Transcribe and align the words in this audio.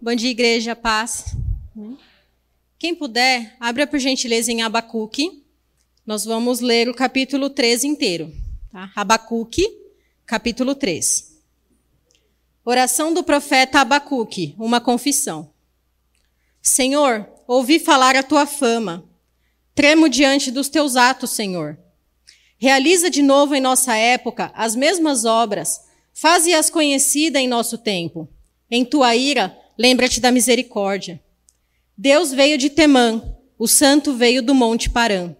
Bom 0.00 0.14
dia, 0.14 0.30
igreja, 0.30 0.76
paz. 0.76 1.34
Quem 2.78 2.94
puder, 2.94 3.56
abra 3.58 3.84
por 3.84 3.98
gentileza 3.98 4.52
em 4.52 4.62
Abacuque. 4.62 5.42
Nós 6.06 6.24
vamos 6.24 6.60
ler 6.60 6.88
o 6.88 6.94
capítulo 6.94 7.50
3 7.50 7.82
inteiro. 7.82 8.32
Tá? 8.70 8.92
Abacuque, 8.94 9.66
capítulo 10.24 10.76
3. 10.76 11.40
Oração 12.64 13.12
do 13.12 13.24
profeta 13.24 13.80
Abacuque, 13.80 14.54
uma 14.56 14.80
confissão. 14.80 15.50
Senhor, 16.62 17.28
ouvi 17.48 17.80
falar 17.80 18.14
a 18.14 18.22
tua 18.22 18.46
fama. 18.46 19.04
Tremo 19.74 20.08
diante 20.08 20.52
dos 20.52 20.68
teus 20.68 20.94
atos, 20.94 21.30
Senhor. 21.30 21.76
Realiza 22.56 23.10
de 23.10 23.20
novo 23.20 23.52
em 23.52 23.60
nossa 23.60 23.96
época 23.96 24.52
as 24.54 24.76
mesmas 24.76 25.24
obras, 25.24 25.88
faze-as 26.14 26.70
conhecida 26.70 27.40
em 27.40 27.48
nosso 27.48 27.76
tempo. 27.76 28.28
Em 28.70 28.84
tua 28.84 29.16
ira, 29.16 29.57
lembra-te 29.78 30.20
da 30.20 30.32
misericórdia. 30.32 31.22
Deus 31.96 32.32
veio 32.32 32.58
de 32.58 32.68
Temã, 32.68 33.22
o 33.58 33.68
santo 33.68 34.12
veio 34.12 34.42
do 34.42 34.54
monte 34.54 34.90
Parã. 34.90 35.34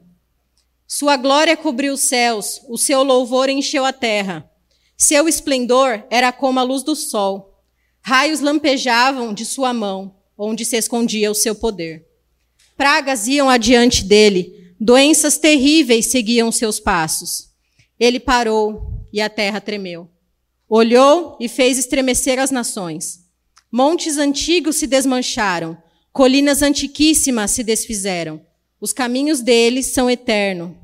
Sua 0.87 1.17
glória 1.17 1.57
cobriu 1.57 1.93
os 1.93 2.01
céus, 2.01 2.63
o 2.69 2.79
seu 2.79 3.03
louvor 3.03 3.49
encheu 3.49 3.85
a 3.85 3.93
terra. 3.93 4.49
Seu 4.97 5.29
esplendor 5.29 6.05
era 6.09 6.33
como 6.33 6.59
a 6.59 6.63
luz 6.63 6.83
do 6.83 6.97
sol. 6.97 7.63
Raios 8.01 8.41
lampejavam 8.41 9.35
de 9.35 9.45
sua 9.45 9.73
mão, 9.73 10.17
onde 10.37 10.65
se 10.65 10.77
escondia 10.77 11.31
o 11.31 11.35
seu 11.35 11.55
poder. 11.55 12.07
Pragas 12.77 13.27
iam 13.27 13.51
adiante 13.51 14.05
dele, 14.05 14.73
doenças 14.81 15.37
terríveis 15.37 16.07
seguiam 16.07 16.51
seus 16.51 16.81
passos. 16.81 17.51
Ele 17.99 18.19
parou 18.19 19.05
e 19.13 19.21
a 19.21 19.29
terra 19.29 19.61
tremeu. 19.61 20.09
Olhou 20.69 21.37
e 21.41 21.49
fez 21.49 21.77
estremecer 21.77 22.39
as 22.39 22.51
nações. 22.51 23.28
Montes 23.71 24.17
antigos 24.17 24.77
se 24.77 24.87
desmancharam, 24.87 25.77
colinas 26.11 26.63
antiquíssimas 26.63 27.51
se 27.51 27.63
desfizeram. 27.63 28.41
Os 28.81 28.93
caminhos 28.93 29.41
deles 29.41 29.87
são 29.87 30.11
eternos. 30.11 30.77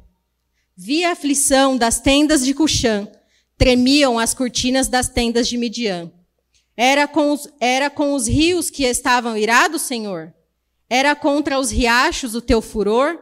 Vi 0.76 1.04
a 1.04 1.12
aflição 1.12 1.76
das 1.76 1.98
tendas 1.98 2.44
de 2.44 2.52
Cuxã, 2.52 3.08
tremiam 3.56 4.18
as 4.18 4.34
cortinas 4.34 4.86
das 4.88 5.08
tendas 5.08 5.48
de 5.48 5.56
Midian. 5.56 6.12
Era 6.76 7.08
com, 7.08 7.32
os, 7.32 7.48
era 7.58 7.88
com 7.88 8.12
os 8.12 8.26
rios 8.26 8.68
que 8.68 8.84
estavam 8.84 9.36
irados, 9.36 9.82
Senhor? 9.82 10.34
Era 10.90 11.14
contra 11.16 11.58
os 11.58 11.70
riachos 11.70 12.34
o 12.34 12.40
teu 12.42 12.60
furor? 12.60 13.18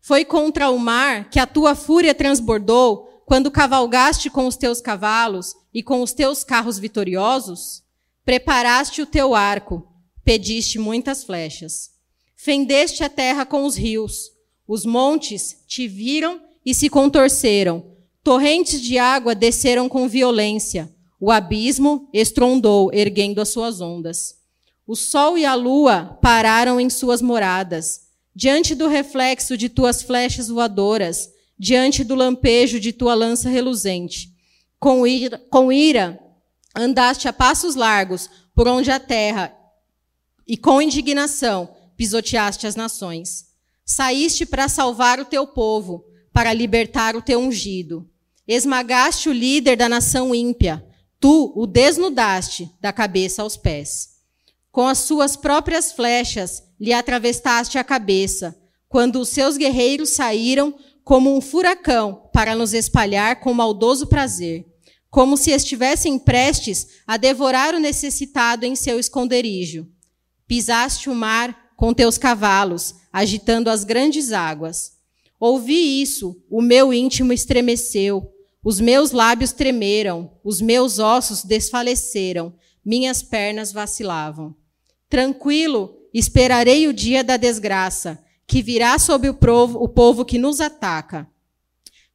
Foi 0.00 0.24
contra 0.24 0.70
o 0.70 0.78
mar 0.78 1.28
que 1.28 1.38
a 1.38 1.46
tua 1.46 1.74
fúria 1.74 2.14
transbordou 2.14 3.22
quando 3.26 3.50
cavalgaste 3.50 4.30
com 4.30 4.46
os 4.46 4.56
teus 4.56 4.80
cavalos 4.80 5.54
e 5.72 5.82
com 5.82 6.02
os 6.02 6.12
teus 6.12 6.42
carros 6.42 6.78
vitoriosos? 6.78 7.83
Preparaste 8.24 9.02
o 9.02 9.06
teu 9.06 9.34
arco, 9.34 9.86
pediste 10.24 10.78
muitas 10.78 11.22
flechas. 11.24 11.90
Fendeste 12.34 13.04
a 13.04 13.08
terra 13.08 13.44
com 13.44 13.64
os 13.64 13.76
rios. 13.76 14.30
Os 14.66 14.86
montes 14.86 15.62
te 15.66 15.86
viram 15.86 16.40
e 16.64 16.74
se 16.74 16.88
contorceram. 16.88 17.84
Torrentes 18.22 18.80
de 18.80 18.96
água 18.96 19.34
desceram 19.34 19.90
com 19.90 20.08
violência. 20.08 20.90
O 21.20 21.30
abismo 21.30 22.08
estrondou, 22.14 22.90
erguendo 22.94 23.42
as 23.42 23.50
suas 23.50 23.82
ondas. 23.82 24.36
O 24.86 24.96
sol 24.96 25.36
e 25.36 25.44
a 25.44 25.54
lua 25.54 26.18
pararam 26.22 26.80
em 26.80 26.88
suas 26.88 27.20
moradas, 27.20 28.08
diante 28.34 28.74
do 28.74 28.88
reflexo 28.88 29.56
de 29.56 29.68
tuas 29.68 30.02
flechas 30.02 30.48
voadoras, 30.48 31.28
diante 31.58 32.02
do 32.02 32.14
lampejo 32.14 32.80
de 32.80 32.90
tua 32.92 33.14
lança 33.14 33.50
reluzente. 33.50 34.30
Com 34.80 35.06
ira, 35.06 35.38
com 35.50 35.70
ira 35.70 36.23
andaste 36.74 37.28
a 37.28 37.32
passos 37.32 37.74
largos 37.74 38.28
por 38.54 38.66
onde 38.68 38.90
a 38.90 38.98
terra, 38.98 39.54
e 40.46 40.56
com 40.56 40.80
indignação 40.80 41.74
pisoteaste 41.96 42.66
as 42.66 42.76
nações. 42.76 43.46
Saíste 43.84 44.44
para 44.46 44.68
salvar 44.68 45.20
o 45.20 45.24
teu 45.24 45.46
povo, 45.46 46.04
para 46.32 46.52
libertar 46.52 47.16
o 47.16 47.22
teu 47.22 47.38
ungido. 47.38 48.08
Esmagaste 48.46 49.28
o 49.28 49.32
líder 49.32 49.76
da 49.76 49.88
nação 49.88 50.34
ímpia, 50.34 50.84
Tu 51.24 51.52
o 51.56 51.66
desnudaste 51.66 52.70
da 52.82 52.92
cabeça 52.92 53.40
aos 53.40 53.56
pés. 53.56 54.10
Com 54.70 54.86
as 54.86 54.98
suas 54.98 55.36
próprias 55.36 55.90
flechas 55.90 56.62
lhe 56.78 56.92
atravessaste 56.92 57.78
a 57.78 57.82
cabeça, 57.82 58.54
quando 58.90 59.18
os 59.20 59.30
seus 59.30 59.56
guerreiros 59.56 60.10
saíram 60.10 60.74
como 61.02 61.34
um 61.34 61.40
furacão 61.40 62.28
para 62.30 62.54
nos 62.54 62.74
espalhar 62.74 63.40
com 63.40 63.54
maldoso 63.54 64.06
prazer, 64.06 64.66
como 65.14 65.36
se 65.36 65.52
estivessem 65.52 66.18
prestes 66.18 66.88
a 67.06 67.16
devorar 67.16 67.72
o 67.72 67.78
necessitado 67.78 68.66
em 68.66 68.74
seu 68.74 68.98
esconderijo. 68.98 69.86
Pisaste 70.44 71.08
o 71.08 71.14
mar 71.14 71.70
com 71.76 71.94
teus 71.94 72.18
cavalos, 72.18 72.96
agitando 73.12 73.70
as 73.70 73.84
grandes 73.84 74.32
águas. 74.32 74.94
Ouvi 75.38 76.02
isso, 76.02 76.42
o 76.50 76.60
meu 76.60 76.92
íntimo 76.92 77.32
estremeceu. 77.32 78.28
Os 78.60 78.80
meus 78.80 79.12
lábios 79.12 79.52
tremeram, 79.52 80.32
os 80.42 80.60
meus 80.60 80.98
ossos 80.98 81.44
desfaleceram, 81.44 82.52
minhas 82.84 83.22
pernas 83.22 83.70
vacilavam. 83.70 84.52
Tranquilo, 85.08 85.96
esperarei 86.12 86.88
o 86.88 86.92
dia 86.92 87.22
da 87.22 87.36
desgraça, 87.36 88.20
que 88.48 88.60
virá 88.60 88.98
sobre 88.98 89.28
o 89.28 89.34
povo, 89.34 89.78
o 89.78 89.88
povo 89.88 90.24
que 90.24 90.38
nos 90.38 90.60
ataca. 90.60 91.24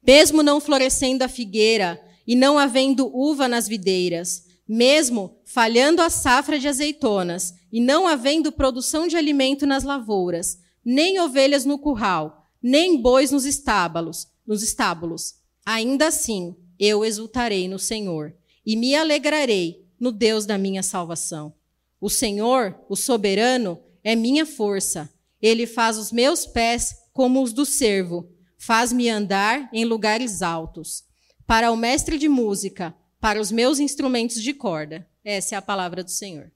Mesmo 0.05 0.43
não 0.43 0.59
florescendo 0.59 1.23
a 1.23 1.29
figueira 1.29 2.08
e 2.29 2.35
não 2.35 2.57
havendo 2.57 3.13
uva 3.13 3.49
nas 3.49 3.67
videiras, 3.67 4.45
mesmo 4.65 5.41
falhando 5.43 6.01
a 6.01 6.09
safra 6.09 6.57
de 6.57 6.69
azeitonas 6.69 7.53
e 7.73 7.81
não 7.81 8.07
havendo 8.07 8.53
produção 8.53 9.05
de 9.05 9.17
alimento 9.17 9.65
nas 9.65 9.83
lavouras, 9.83 10.59
nem 10.85 11.19
ovelhas 11.19 11.65
no 11.65 11.77
curral, 11.77 12.45
nem 12.63 13.01
bois 13.01 13.31
nos 13.31 13.43
estábulos, 13.43 14.27
nos 14.47 14.63
estábulos, 14.63 15.39
Ainda 15.71 16.07
assim, 16.07 16.55
eu 16.79 17.05
exultarei 17.05 17.67
no 17.67 17.77
Senhor 17.77 18.33
e 18.65 18.75
me 18.75 18.95
alegrarei 18.95 19.85
no 19.99 20.11
Deus 20.11 20.43
da 20.47 20.57
minha 20.57 20.81
salvação. 20.81 21.53
O 22.01 22.09
Senhor, 22.09 22.75
o 22.89 22.95
soberano, 22.95 23.79
é 24.03 24.15
minha 24.15 24.47
força. 24.47 25.07
Ele 25.39 25.67
faz 25.67 25.95
os 25.99 26.11
meus 26.11 26.47
pés 26.47 26.95
como 27.13 27.43
os 27.43 27.53
do 27.53 27.67
servo, 27.67 28.31
faz-me 28.57 29.09
andar 29.09 29.69
em 29.71 29.85
lugares 29.85 30.41
altos. 30.41 31.03
Para 31.49 31.71
o 31.71 31.75
mestre 31.75 32.19
de 32.19 32.29
música, 32.29 32.95
para 33.19 33.41
os 33.41 33.51
meus 33.51 33.79
instrumentos 33.79 34.39
de 34.43 34.53
corda. 34.53 35.09
Essa 35.23 35.55
é 35.55 35.57
a 35.57 35.61
palavra 35.63 36.03
do 36.03 36.11
Senhor. 36.11 36.51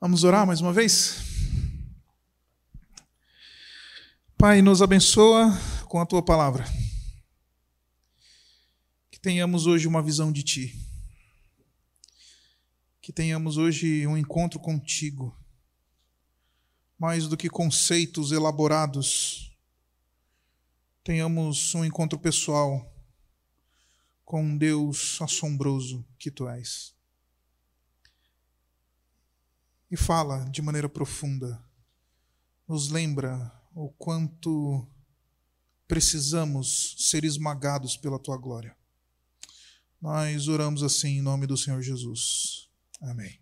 Vamos 0.00 0.24
orar 0.24 0.46
mais 0.46 0.62
uma 0.62 0.72
vez? 0.72 1.18
Pai, 4.38 4.62
nos 4.62 4.80
abençoa 4.80 5.52
com 5.86 6.00
a 6.00 6.06
tua 6.06 6.22
palavra. 6.22 6.64
Que 9.10 9.20
tenhamos 9.20 9.66
hoje 9.66 9.86
uma 9.86 10.00
visão 10.00 10.32
de 10.32 10.42
ti. 10.42 10.80
Que 13.02 13.12
tenhamos 13.12 13.58
hoje 13.58 14.06
um 14.06 14.16
encontro 14.16 14.58
contigo. 14.58 15.36
Mais 16.98 17.28
do 17.28 17.36
que 17.36 17.50
conceitos 17.50 18.32
elaborados, 18.32 19.47
tenhamos 21.08 21.74
um 21.74 21.86
encontro 21.86 22.18
pessoal 22.18 22.94
com 24.26 24.42
um 24.42 24.58
Deus 24.58 25.18
assombroso 25.22 26.06
que 26.18 26.30
tu 26.30 26.46
és. 26.46 26.94
E 29.90 29.96
fala 29.96 30.44
de 30.50 30.60
maneira 30.60 30.86
profunda, 30.86 31.64
nos 32.68 32.90
lembra 32.90 33.50
o 33.74 33.88
quanto 33.88 34.86
precisamos 35.86 36.94
ser 36.98 37.24
esmagados 37.24 37.96
pela 37.96 38.18
tua 38.18 38.36
glória. 38.36 38.76
Nós 40.02 40.46
oramos 40.46 40.82
assim 40.82 41.16
em 41.16 41.22
nome 41.22 41.46
do 41.46 41.56
Senhor 41.56 41.80
Jesus. 41.80 42.68
Amém. 43.00 43.40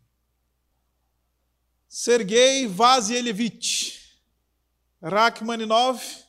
Sergei 1.89 2.69
Vasilevich 2.69 4.23
Rachmaninov 5.03 6.26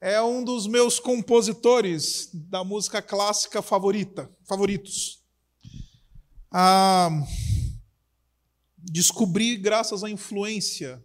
é 0.00 0.20
um 0.22 0.42
dos 0.42 0.66
meus 0.66 0.98
compositores 0.98 2.30
da 2.32 2.64
música 2.64 3.02
clássica 3.02 3.60
favorita, 3.60 4.30
favoritos. 4.48 5.22
Ah, 6.50 7.10
descobri 8.78 9.56
graças 9.56 10.02
à 10.02 10.08
influência 10.08 11.04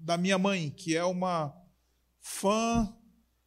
da 0.00 0.16
minha 0.16 0.38
mãe, 0.38 0.70
que 0.70 0.96
é 0.96 1.04
uma 1.04 1.54
fã 2.20 2.92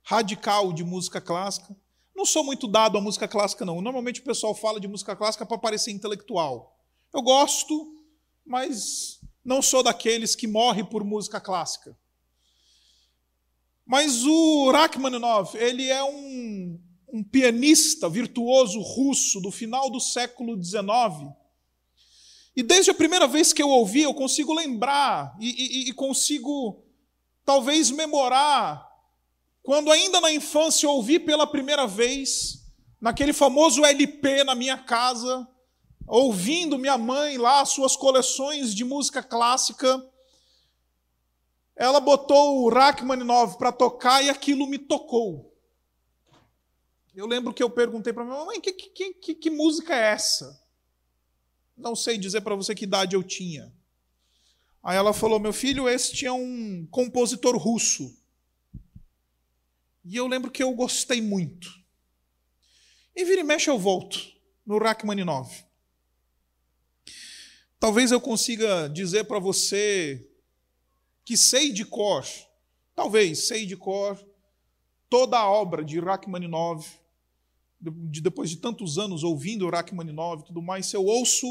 radical 0.03 0.71
de 0.71 0.83
música 0.83 1.19
clássica. 1.19 1.75
Não 2.15 2.25
sou 2.25 2.43
muito 2.43 2.67
dado 2.67 2.97
à 2.97 3.01
música 3.01 3.27
clássica, 3.27 3.65
não. 3.65 3.81
Normalmente 3.81 4.21
o 4.21 4.23
pessoal 4.23 4.53
fala 4.53 4.79
de 4.79 4.87
música 4.87 5.15
clássica 5.15 5.45
para 5.45 5.57
parecer 5.57 5.91
intelectual. 5.91 6.77
Eu 7.11 7.23
gosto, 7.23 7.95
mas 8.45 9.19
não 9.43 9.61
sou 9.61 9.81
daqueles 9.81 10.35
que 10.35 10.47
morre 10.47 10.83
por 10.83 11.03
música 11.03 11.39
clássica. 11.41 11.97
Mas 13.89 14.23
o 14.23 14.69
Rachmaninoff, 14.69 15.57
ele 15.57 15.89
é 15.89 16.03
um, 16.03 16.79
um 17.11 17.23
pianista 17.23 18.07
virtuoso 18.07 18.79
russo 18.81 19.41
do 19.41 19.49
final 19.49 19.89
do 19.89 19.99
século 19.99 20.63
XIX. 20.63 21.33
E 22.55 22.61
desde 22.61 22.91
a 22.91 22.93
primeira 22.93 23.27
vez 23.27 23.51
que 23.51 23.63
eu 23.63 23.69
ouvi, 23.69 24.03
eu 24.03 24.13
consigo 24.13 24.53
lembrar 24.53 25.35
e, 25.39 25.87
e, 25.87 25.89
e 25.89 25.93
consigo, 25.93 26.85
talvez, 27.43 27.89
memorar, 27.89 28.87
quando 29.63 29.91
ainda 29.91 30.21
na 30.21 30.31
infância 30.31 30.85
eu 30.85 30.91
ouvi 30.91 31.17
pela 31.17 31.47
primeira 31.47 31.87
vez, 31.87 32.59
naquele 33.01 33.33
famoso 33.33 33.83
LP 33.83 34.43
na 34.43 34.53
minha 34.53 34.77
casa, 34.77 35.47
ouvindo 36.07 36.77
minha 36.77 36.95
mãe 36.95 37.39
lá, 37.39 37.65
suas 37.65 37.95
coleções 37.95 38.75
de 38.75 38.85
música 38.85 39.23
clássica. 39.23 39.99
Ela 41.79 42.01
botou 42.01 42.65
o 42.65 42.69
Rachmaninoff 42.69 43.57
para 43.57 43.71
tocar 43.71 44.21
e 44.21 44.29
aquilo 44.29 44.67
me 44.67 44.77
tocou. 44.77 45.57
Eu 47.15 47.25
lembro 47.25 47.53
que 47.53 47.63
eu 47.63 47.69
perguntei 47.69 48.11
para 48.11 48.25
minha 48.25 48.43
mãe: 48.43 48.59
que, 48.59 48.73
que, 48.73 49.13
que, 49.13 49.33
que 49.33 49.49
música 49.49 49.95
é 49.95 50.11
essa? 50.11 50.61
Não 51.77 51.95
sei 51.95 52.17
dizer 52.17 52.41
para 52.41 52.53
você 52.53 52.75
que 52.75 52.83
idade 52.83 53.15
eu 53.15 53.23
tinha. 53.23 53.73
Aí 54.83 54.97
ela 54.97 55.13
falou: 55.13 55.39
meu 55.39 55.53
filho, 55.53 55.87
esse 55.87 56.13
tinha 56.13 56.33
um 56.33 56.85
compositor 56.91 57.55
russo. 57.55 58.13
E 60.03 60.17
eu 60.17 60.27
lembro 60.27 60.51
que 60.51 60.61
eu 60.61 60.73
gostei 60.73 61.21
muito. 61.21 61.69
E 63.15 63.23
vira 63.23 63.39
e 63.39 63.43
mexe 63.45 63.69
eu 63.69 63.79
volto 63.79 64.19
no 64.65 64.77
Rachmaninoff. 64.77 65.63
Talvez 67.79 68.11
eu 68.11 68.19
consiga 68.19 68.89
dizer 68.89 69.23
para 69.23 69.39
você 69.39 70.28
que 71.29 71.37
sei 71.37 71.71
de 71.71 71.85
cor, 71.85 72.25
talvez 72.95 73.45
sei 73.45 73.63
de 73.63 73.77
cor, 73.77 74.19
toda 75.07 75.37
a 75.37 75.47
obra 75.47 75.85
de 75.85 75.99
Rachmaninoff, 75.99 76.97
de, 77.79 78.19
depois 78.19 78.49
de 78.49 78.57
tantos 78.57 78.97
anos 78.97 79.23
ouvindo 79.23 79.69
Rachmaninoff 79.69 80.41
e 80.41 80.45
tudo 80.47 80.59
mais, 80.59 80.87
se 80.87 80.97
eu 80.97 81.05
ouço 81.05 81.45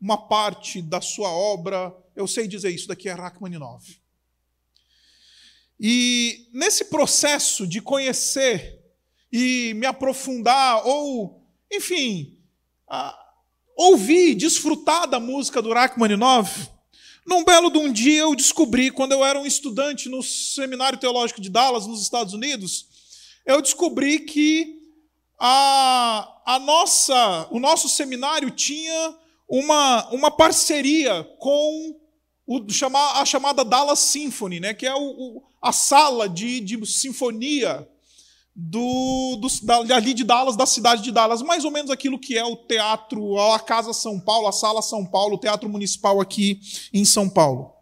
uma 0.00 0.16
parte 0.16 0.80
da 0.80 1.02
sua 1.02 1.28
obra, 1.30 1.94
eu 2.16 2.26
sei 2.26 2.48
dizer 2.48 2.70
isso 2.70 2.88
daqui 2.88 3.10
é 3.10 3.12
Rachmaninoff. 3.12 4.00
E 5.78 6.48
nesse 6.54 6.86
processo 6.86 7.66
de 7.66 7.82
conhecer 7.82 8.82
e 9.30 9.74
me 9.74 9.84
aprofundar, 9.84 10.86
ou, 10.86 11.46
enfim, 11.70 12.38
ouvir, 13.76 14.34
desfrutar 14.34 15.06
da 15.06 15.20
música 15.20 15.60
do 15.60 15.74
Rachmaninoff, 15.74 16.70
num 17.26 17.44
belo 17.44 17.70
de 17.70 17.78
um 17.78 17.92
dia 17.92 18.20
eu 18.20 18.34
descobri, 18.34 18.90
quando 18.90 19.12
eu 19.12 19.24
era 19.24 19.38
um 19.38 19.46
estudante 19.46 20.08
no 20.08 20.22
Seminário 20.22 20.98
Teológico 20.98 21.40
de 21.40 21.50
Dallas, 21.50 21.86
nos 21.86 22.02
Estados 22.02 22.34
Unidos, 22.34 22.86
eu 23.46 23.60
descobri 23.60 24.20
que 24.20 24.80
a, 25.38 26.42
a 26.44 26.58
nossa, 26.58 27.48
o 27.50 27.58
nosso 27.58 27.88
seminário 27.88 28.50
tinha 28.50 29.14
uma, 29.48 30.08
uma 30.10 30.30
parceria 30.30 31.24
com 31.38 31.96
o, 32.46 32.60
a 33.14 33.24
chamada 33.24 33.64
Dallas 33.64 33.98
Symphony, 34.00 34.60
né, 34.60 34.74
que 34.74 34.86
é 34.86 34.94
o, 34.94 34.98
o, 35.00 35.42
a 35.62 35.72
sala 35.72 36.28
de, 36.28 36.60
de 36.60 36.86
sinfonia 36.86 37.88
do, 38.54 39.36
do, 39.36 39.48
da, 39.64 39.96
ali 39.96 40.12
de 40.12 40.24
Dallas, 40.24 40.56
da 40.56 40.66
cidade 40.66 41.02
de 41.02 41.12
Dallas, 41.12 41.42
mais 41.42 41.64
ou 41.64 41.70
menos 41.70 41.90
aquilo 41.90 42.18
que 42.18 42.36
é 42.36 42.44
o 42.44 42.56
teatro, 42.56 43.38
a 43.38 43.58
Casa 43.58 43.92
São 43.92 44.18
Paulo, 44.18 44.48
a 44.48 44.52
Sala 44.52 44.82
São 44.82 45.06
Paulo, 45.06 45.36
o 45.36 45.38
Teatro 45.38 45.68
Municipal 45.68 46.20
aqui 46.20 46.60
em 46.92 47.04
São 47.04 47.28
Paulo. 47.28 47.72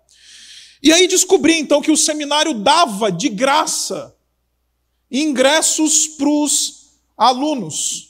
E 0.82 0.92
aí 0.92 1.08
descobri 1.08 1.58
então 1.58 1.82
que 1.82 1.90
o 1.90 1.96
seminário 1.96 2.54
dava 2.54 3.10
de 3.10 3.28
graça 3.28 4.14
ingressos 5.10 6.06
para 6.06 6.28
os 6.28 6.98
alunos, 7.16 8.08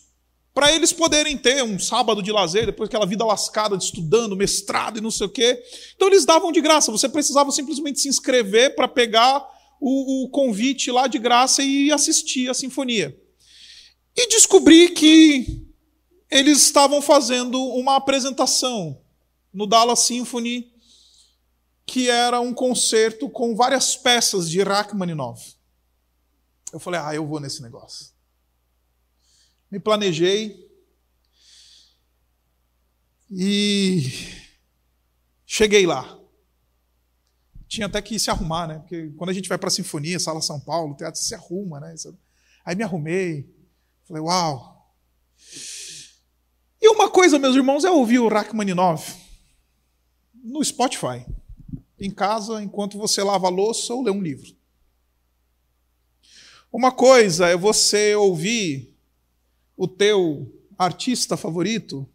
para 0.52 0.72
eles 0.72 0.92
poderem 0.92 1.38
ter 1.38 1.62
um 1.62 1.78
sábado 1.78 2.20
de 2.20 2.32
lazer, 2.32 2.66
depois 2.66 2.88
aquela 2.88 3.06
vida 3.06 3.24
lascada 3.24 3.76
de 3.76 3.84
estudando, 3.84 4.36
mestrado 4.36 4.98
e 4.98 5.00
não 5.00 5.10
sei 5.10 5.28
o 5.28 5.30
quê. 5.30 5.62
Então 5.94 6.08
eles 6.08 6.24
davam 6.24 6.50
de 6.50 6.60
graça, 6.60 6.90
você 6.90 7.08
precisava 7.08 7.52
simplesmente 7.52 8.00
se 8.00 8.08
inscrever 8.08 8.74
para 8.74 8.88
pegar 8.88 9.46
o, 9.80 10.24
o 10.24 10.28
convite 10.30 10.90
lá 10.90 11.06
de 11.06 11.18
graça 11.18 11.62
e 11.62 11.90
assistir 11.92 12.48
a 12.48 12.54
sinfonia. 12.54 13.18
E 14.16 14.28
descobri 14.28 14.90
que 14.90 15.66
eles 16.30 16.62
estavam 16.62 17.00
fazendo 17.00 17.62
uma 17.74 17.96
apresentação 17.96 19.00
no 19.52 19.66
Dallas 19.66 20.00
Symphony, 20.00 20.72
que 21.86 22.10
era 22.10 22.40
um 22.40 22.52
concerto 22.52 23.30
com 23.30 23.54
várias 23.54 23.96
peças 23.96 24.50
de 24.50 24.62
Rachmaninoff. 24.62 25.54
Eu 26.72 26.78
falei, 26.78 27.00
ah, 27.00 27.14
eu 27.14 27.26
vou 27.26 27.40
nesse 27.40 27.62
negócio. 27.62 28.12
Me 29.70 29.78
planejei 29.78 30.68
e 33.30 34.02
cheguei 35.46 35.86
lá 35.86 36.17
tinha 37.68 37.86
até 37.86 38.00
que 38.00 38.18
se 38.18 38.30
arrumar, 38.30 38.66
né? 38.66 38.78
Porque 38.78 39.10
quando 39.16 39.30
a 39.30 39.32
gente 39.32 39.48
vai 39.48 39.58
para 39.58 39.68
a 39.68 39.70
Sinfonia, 39.70 40.18
Sala 40.18 40.40
São 40.40 40.58
Paulo, 40.58 40.96
teatro 40.96 41.20
se 41.20 41.34
arruma, 41.34 41.78
né? 41.78 41.94
Aí 42.64 42.74
me 42.74 42.82
arrumei, 42.82 43.54
falei, 44.06 44.22
uau. 44.22 44.90
E 46.80 46.88
uma 46.88 47.10
coisa, 47.10 47.38
meus 47.38 47.54
irmãos, 47.54 47.84
é 47.84 47.90
ouvir 47.90 48.18
o 48.18 48.28
Rachmaninoff 48.28 49.14
no 50.34 50.64
Spotify, 50.64 51.26
em 52.00 52.10
casa, 52.10 52.62
enquanto 52.62 52.96
você 52.96 53.22
lava 53.22 53.48
a 53.48 53.50
louça 53.50 53.92
ou 53.92 54.02
lê 54.02 54.10
um 54.10 54.22
livro. 54.22 54.56
Uma 56.72 56.92
coisa 56.92 57.48
é 57.48 57.56
você 57.56 58.14
ouvir 58.14 58.96
o 59.76 59.86
teu 59.86 60.54
artista 60.78 61.36
favorito 61.36 62.08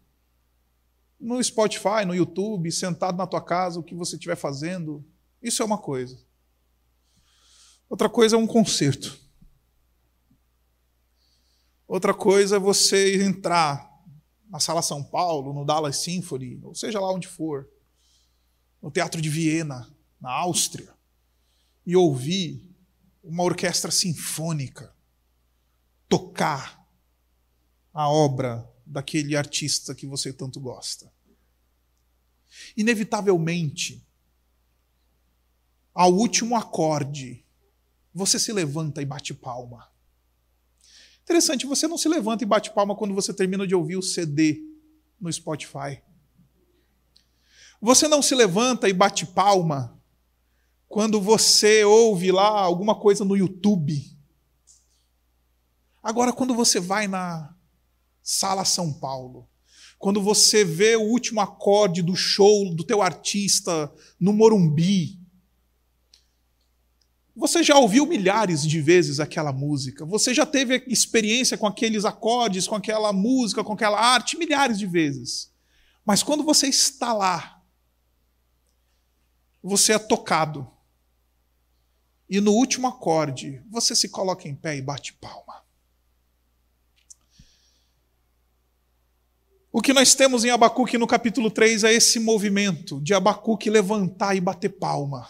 no 1.20 1.42
Spotify, 1.42 2.04
no 2.06 2.14
YouTube, 2.14 2.70
sentado 2.72 3.16
na 3.16 3.26
tua 3.26 3.40
casa, 3.40 3.78
o 3.78 3.82
que 3.82 3.94
você 3.94 4.16
estiver 4.16 4.36
fazendo, 4.36 5.04
isso 5.44 5.62
é 5.62 5.64
uma 5.64 5.78
coisa. 5.78 6.18
Outra 7.88 8.08
coisa 8.08 8.34
é 8.34 8.38
um 8.38 8.46
concerto. 8.46 9.16
Outra 11.86 12.14
coisa 12.14 12.56
é 12.56 12.58
você 12.58 13.22
entrar 13.22 13.88
na 14.48 14.58
Sala 14.58 14.82
São 14.82 15.04
Paulo, 15.04 15.52
no 15.52 15.64
Dallas 15.64 15.98
Symphony, 15.98 16.58
ou 16.62 16.74
seja 16.74 16.98
lá 16.98 17.12
onde 17.12 17.28
for, 17.28 17.68
no 18.80 18.90
Teatro 18.90 19.20
de 19.20 19.28
Viena, 19.28 19.94
na 20.20 20.30
Áustria, 20.30 20.92
e 21.86 21.94
ouvir 21.94 22.66
uma 23.22 23.42
orquestra 23.42 23.90
sinfônica 23.90 24.94
tocar 26.08 26.86
a 27.92 28.08
obra 28.08 28.68
daquele 28.86 29.36
artista 29.36 29.94
que 29.94 30.06
você 30.06 30.32
tanto 30.32 30.60
gosta. 30.60 31.12
Inevitavelmente, 32.76 34.03
ao 35.94 36.12
último 36.12 36.56
acorde, 36.56 37.44
você 38.12 38.38
se 38.38 38.52
levanta 38.52 39.00
e 39.00 39.04
bate 39.04 39.32
palma. 39.32 39.88
Interessante, 41.22 41.66
você 41.66 41.86
não 41.86 41.96
se 41.96 42.08
levanta 42.08 42.42
e 42.42 42.46
bate 42.46 42.70
palma 42.72 42.94
quando 42.94 43.14
você 43.14 43.32
termina 43.32 43.66
de 43.66 43.74
ouvir 43.74 43.96
o 43.96 44.02
CD 44.02 44.62
no 45.20 45.32
Spotify. 45.32 46.02
Você 47.80 48.08
não 48.08 48.20
se 48.20 48.34
levanta 48.34 48.88
e 48.88 48.92
bate 48.92 49.24
palma 49.26 49.98
quando 50.88 51.20
você 51.20 51.84
ouve 51.84 52.30
lá 52.30 52.48
alguma 52.60 52.94
coisa 52.94 53.24
no 53.24 53.36
YouTube. 53.36 54.02
Agora, 56.02 56.32
quando 56.32 56.54
você 56.54 56.78
vai 56.78 57.08
na 57.08 57.54
Sala 58.22 58.64
São 58.64 58.92
Paulo, 58.92 59.48
quando 59.98 60.20
você 60.20 60.64
vê 60.64 60.96
o 60.96 61.02
último 61.02 61.40
acorde 61.40 62.02
do 62.02 62.14
show 62.14 62.74
do 62.74 62.84
teu 62.84 63.00
artista 63.00 63.90
no 64.20 64.32
Morumbi, 64.32 65.23
você 67.36 67.62
já 67.62 67.76
ouviu 67.76 68.06
milhares 68.06 68.62
de 68.62 68.80
vezes 68.80 69.18
aquela 69.18 69.52
música, 69.52 70.04
você 70.04 70.32
já 70.32 70.46
teve 70.46 70.84
experiência 70.86 71.58
com 71.58 71.66
aqueles 71.66 72.04
acordes, 72.04 72.68
com 72.68 72.76
aquela 72.76 73.12
música, 73.12 73.64
com 73.64 73.72
aquela 73.72 74.00
arte, 74.00 74.38
milhares 74.38 74.78
de 74.78 74.86
vezes. 74.86 75.52
Mas 76.04 76.22
quando 76.22 76.44
você 76.44 76.68
está 76.68 77.12
lá, 77.12 77.60
você 79.62 79.94
é 79.94 79.98
tocado. 79.98 80.70
E 82.28 82.40
no 82.40 82.52
último 82.52 82.86
acorde, 82.86 83.62
você 83.68 83.96
se 83.96 84.08
coloca 84.08 84.48
em 84.48 84.54
pé 84.54 84.76
e 84.76 84.82
bate 84.82 85.12
palma. 85.14 85.64
O 89.72 89.82
que 89.82 89.92
nós 89.92 90.14
temos 90.14 90.44
em 90.44 90.50
Abacuque 90.50 90.96
no 90.96 91.06
capítulo 91.06 91.50
3 91.50 91.82
é 91.82 91.92
esse 91.92 92.20
movimento 92.20 93.00
de 93.00 93.12
Abacuque 93.12 93.68
levantar 93.68 94.36
e 94.36 94.40
bater 94.40 94.68
palma. 94.68 95.28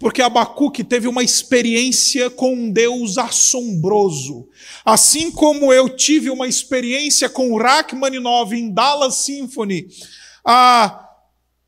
Porque 0.00 0.22
Abacuque 0.22 0.82
teve 0.82 1.06
uma 1.06 1.22
experiência 1.22 2.30
com 2.30 2.54
um 2.54 2.72
Deus 2.72 3.18
assombroso. 3.18 4.48
Assim 4.82 5.30
como 5.30 5.70
eu 5.74 5.94
tive 5.94 6.30
uma 6.30 6.48
experiência 6.48 7.28
com 7.28 7.54
Rachmaninoff 7.58 8.54
em 8.56 8.72
Dallas 8.72 9.16
Symphony, 9.16 9.88
ah, 10.42 11.06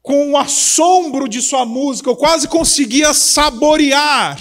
com 0.01 0.31
o 0.31 0.39
assombro 0.39 1.29
de 1.29 1.43
sua 1.43 1.67
música, 1.67 2.09
eu 2.09 2.17
quase 2.17 2.49
conseguia 2.49 3.12
saborear 3.12 4.41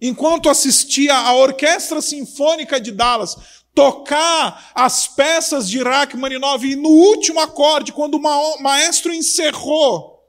enquanto 0.00 0.48
assistia 0.48 1.14
a 1.14 1.34
Orquestra 1.34 2.00
Sinfônica 2.00 2.80
de 2.80 2.90
Dallas 2.90 3.36
tocar 3.74 4.72
as 4.74 5.06
peças 5.06 5.68
de 5.68 5.82
Rachmaninoff 5.82 6.66
e 6.66 6.74
no 6.74 6.88
último 6.88 7.38
acorde, 7.38 7.92
quando 7.92 8.14
o 8.14 8.62
maestro 8.62 9.12
encerrou 9.12 10.20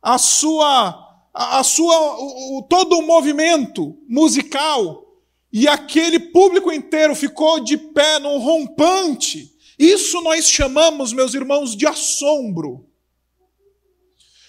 a 0.00 0.16
sua 0.16 1.09
a, 1.32 1.62
sua 1.62 2.18
o, 2.18 2.58
o, 2.58 2.62
todo 2.62 2.98
o 2.98 3.06
movimento 3.06 3.96
musical 4.08 5.06
e 5.52 5.66
aquele 5.66 6.18
público 6.18 6.72
inteiro 6.72 7.14
ficou 7.14 7.60
de 7.60 7.76
pé 7.76 8.18
num 8.18 8.38
rompante. 8.38 9.52
Isso 9.78 10.20
nós 10.20 10.48
chamamos, 10.48 11.12
meus 11.12 11.34
irmãos, 11.34 11.76
de 11.76 11.86
assombro. 11.86 12.86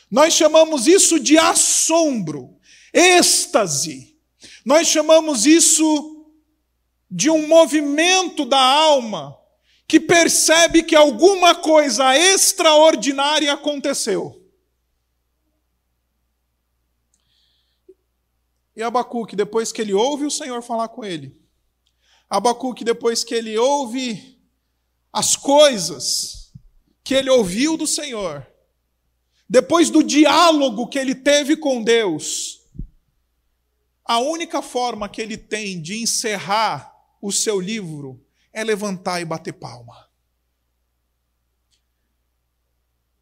Nós 0.09 0.33
chamamos 0.33 0.87
isso 0.87 1.19
de 1.19 1.37
assombro, 1.37 2.57
êxtase. 2.93 4.17
Nós 4.65 4.87
chamamos 4.87 5.45
isso 5.45 6.27
de 7.09 7.29
um 7.29 7.47
movimento 7.47 8.45
da 8.45 8.59
alma 8.59 9.37
que 9.87 9.99
percebe 9.99 10.83
que 10.83 10.95
alguma 10.95 11.55
coisa 11.55 12.17
extraordinária 12.17 13.51
aconteceu. 13.53 14.40
E 18.75 18.81
Abacuque, 18.81 19.35
depois 19.35 19.71
que 19.71 19.81
ele 19.81 19.93
ouve 19.93 20.25
o 20.25 20.31
Senhor 20.31 20.61
falar 20.61 20.87
com 20.87 21.03
ele, 21.03 21.37
Abacuque, 22.29 22.85
depois 22.85 23.23
que 23.23 23.35
ele 23.35 23.57
ouve 23.57 24.39
as 25.11 25.35
coisas 25.35 26.53
que 27.03 27.13
ele 27.13 27.29
ouviu 27.29 27.75
do 27.75 27.85
Senhor, 27.85 28.47
depois 29.49 29.89
do 29.89 30.01
diálogo 30.01 30.87
que 30.87 30.97
ele 30.97 31.13
teve 31.13 31.57
com 31.57 31.83
Deus, 31.83 32.61
a 34.05 34.19
única 34.19 34.61
forma 34.61 35.09
que 35.09 35.21
ele 35.21 35.37
tem 35.37 35.81
de 35.81 36.01
encerrar 36.01 36.95
o 37.21 37.31
seu 37.31 37.59
livro 37.59 38.25
é 38.53 38.63
levantar 38.63 39.19
e 39.19 39.25
bater 39.25 39.53
palma. 39.53 40.09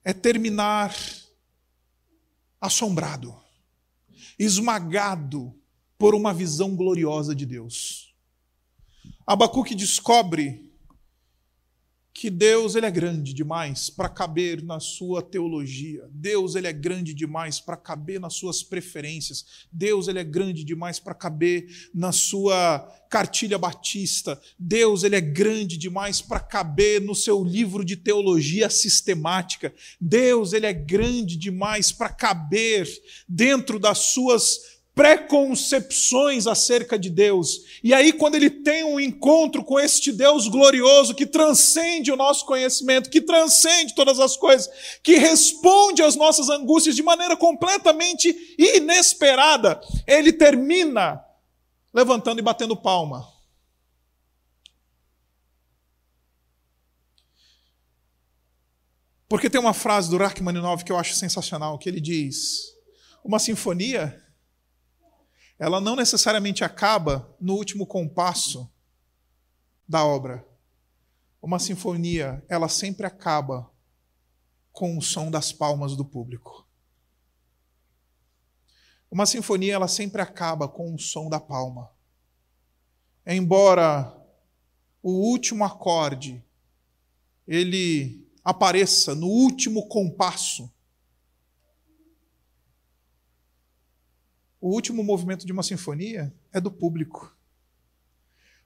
É 0.04 0.14
terminar 0.14 0.96
assombrado 2.62 3.39
esmagado 4.40 5.54
por 5.98 6.16
uma 6.16 6.34
visão 6.34 6.76
gloriosa 6.76 7.36
de 7.36 7.46
Deus. 7.46 8.16
Abacuque 9.28 9.76
descobre 9.76 10.69
que 12.14 12.30
Deus 12.30 12.76
ele 12.76 12.86
é 12.86 12.92
grande 12.92 13.34
demais 13.34 13.90
para 13.90 14.10
caber 14.10 14.64
na 14.64 14.80
sua 14.80 15.22
teologia. 15.22 16.08
Deus 16.12 16.56
ele 16.56 16.68
é 16.68 16.74
grande 16.74 17.14
demais 17.14 17.60
para 17.60 17.78
caber 17.78 18.20
nas 18.20 18.34
suas 18.34 18.64
preferências. 18.64 19.66
Deus 19.72 20.08
ele 20.08 20.20
é 20.20 20.24
grande 20.24 20.64
demais 20.64 21.00
para 21.00 21.14
caber 21.14 21.68
na 21.94 22.12
sua 22.12 22.80
cartilha 23.10 23.58
batista. 23.58 24.40
Deus 24.58 25.04
ele 25.04 25.16
é 25.16 25.22
grande 25.22 25.78
demais 25.78 26.22
para 26.22 26.40
caber 26.40 27.00
no 27.00 27.16
seu 27.16 27.44
livro 27.44 27.86
de 27.86 27.96
teologia 27.96 28.70
sistemática. 28.70 29.74
Deus 30.02 30.54
ele 30.54 30.66
é 30.66 30.74
grande 30.74 31.38
demais 31.38 31.92
para 31.92 32.10
caber 32.10 32.88
dentro 33.28 33.80
das 33.80 34.00
suas 34.00 34.79
preconcepções 35.00 36.46
acerca 36.46 37.00
de 37.00 37.10
Deus. 37.10 37.62
E 37.82 37.94
aí, 37.94 38.12
quando 38.12 38.36
ele 38.36 38.50
tem 38.50 38.84
um 38.84 39.00
encontro 39.00 39.64
com 39.64 39.80
este 39.80 40.12
Deus 40.12 40.50
glorioso 40.50 41.16
que 41.16 41.26
transcende 41.26 42.12
o 42.12 42.18
nosso 42.18 42.46
conhecimento, 42.46 43.10
que 43.10 43.22
transcende 43.22 43.96
todas 43.96 44.20
as 44.20 44.36
coisas, 44.36 44.70
que 45.02 45.16
responde 45.16 46.04
às 46.04 46.18
nossas 46.18 46.50
angústias 46.50 46.98
de 46.98 47.02
maneira 47.02 47.38
completamente 47.38 48.36
inesperada, 48.60 49.80
ele 50.06 50.34
termina 50.34 51.24
levantando 51.94 52.40
e 52.40 52.44
batendo 52.44 52.76
palma. 52.76 53.26
Porque 59.30 59.50
tem 59.50 59.62
uma 59.62 59.74
frase 59.74 60.10
do 60.10 60.18
Rachmaninoff 60.18 60.84
que 60.84 60.92
eu 60.92 60.98
acho 60.98 61.16
sensacional, 61.16 61.78
que 61.78 61.88
ele 61.88 62.02
diz: 62.02 62.74
uma 63.24 63.40
sinfonia 63.40 64.28
ela 65.60 65.82
não 65.82 65.96
necessariamente 65.98 66.64
acaba 66.64 67.36
no 67.40 67.54
último 67.54 67.86
compasso 67.86 68.72
da 69.86 70.06
obra. 70.06 70.48
Uma 71.42 71.60
sinfonia, 71.60 72.44
ela 72.48 72.70
sempre 72.70 73.06
acaba 73.06 73.70
com 74.72 74.98
o 74.98 75.02
som 75.02 75.30
das 75.30 75.52
palmas 75.52 75.98
do 75.98 76.06
público. 76.06 76.66
Uma 79.12 79.26
sinfonia, 79.26 79.74
ela 79.74 79.88
sempre 79.90 80.22
acaba 80.22 80.68
com 80.68 80.96
o 80.96 81.00
som 81.00 81.30
da 81.30 81.40
palma. 81.40 81.92
Embora 83.26 84.16
o 85.04 85.12
último 85.12 85.66
acorde 85.66 86.44
ele 87.46 88.26
apareça 88.44 89.14
no 89.14 89.28
último 89.28 89.88
compasso, 89.88 90.72
O 94.62 94.74
último 94.74 95.04
movimento 95.04 95.46
de 95.46 95.52
uma 95.52 95.64
sinfonia 95.64 96.34
é 96.52 96.60
do 96.60 96.72
público. 96.72 97.36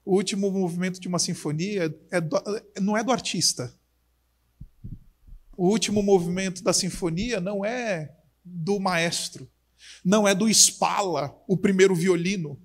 O 0.04 0.16
último 0.16 0.52
movimento 0.52 1.00
de 1.00 1.08
uma 1.08 1.20
sinfonia 1.20 1.96
é 2.12 2.20
do, 2.20 2.42
não 2.82 2.98
é 2.98 3.04
do 3.04 3.12
artista. 3.12 3.74
O 5.56 5.68
último 5.70 6.02
movimento 6.02 6.64
da 6.64 6.74
sinfonia 6.74 7.40
não 7.40 7.64
é 7.64 8.18
do 8.44 8.80
maestro. 8.80 9.50
Não 10.04 10.28
é 10.28 10.34
do 10.34 10.50
Spala, 10.50 11.40
o 11.48 11.56
primeiro 11.56 11.96
violino. 11.96 12.60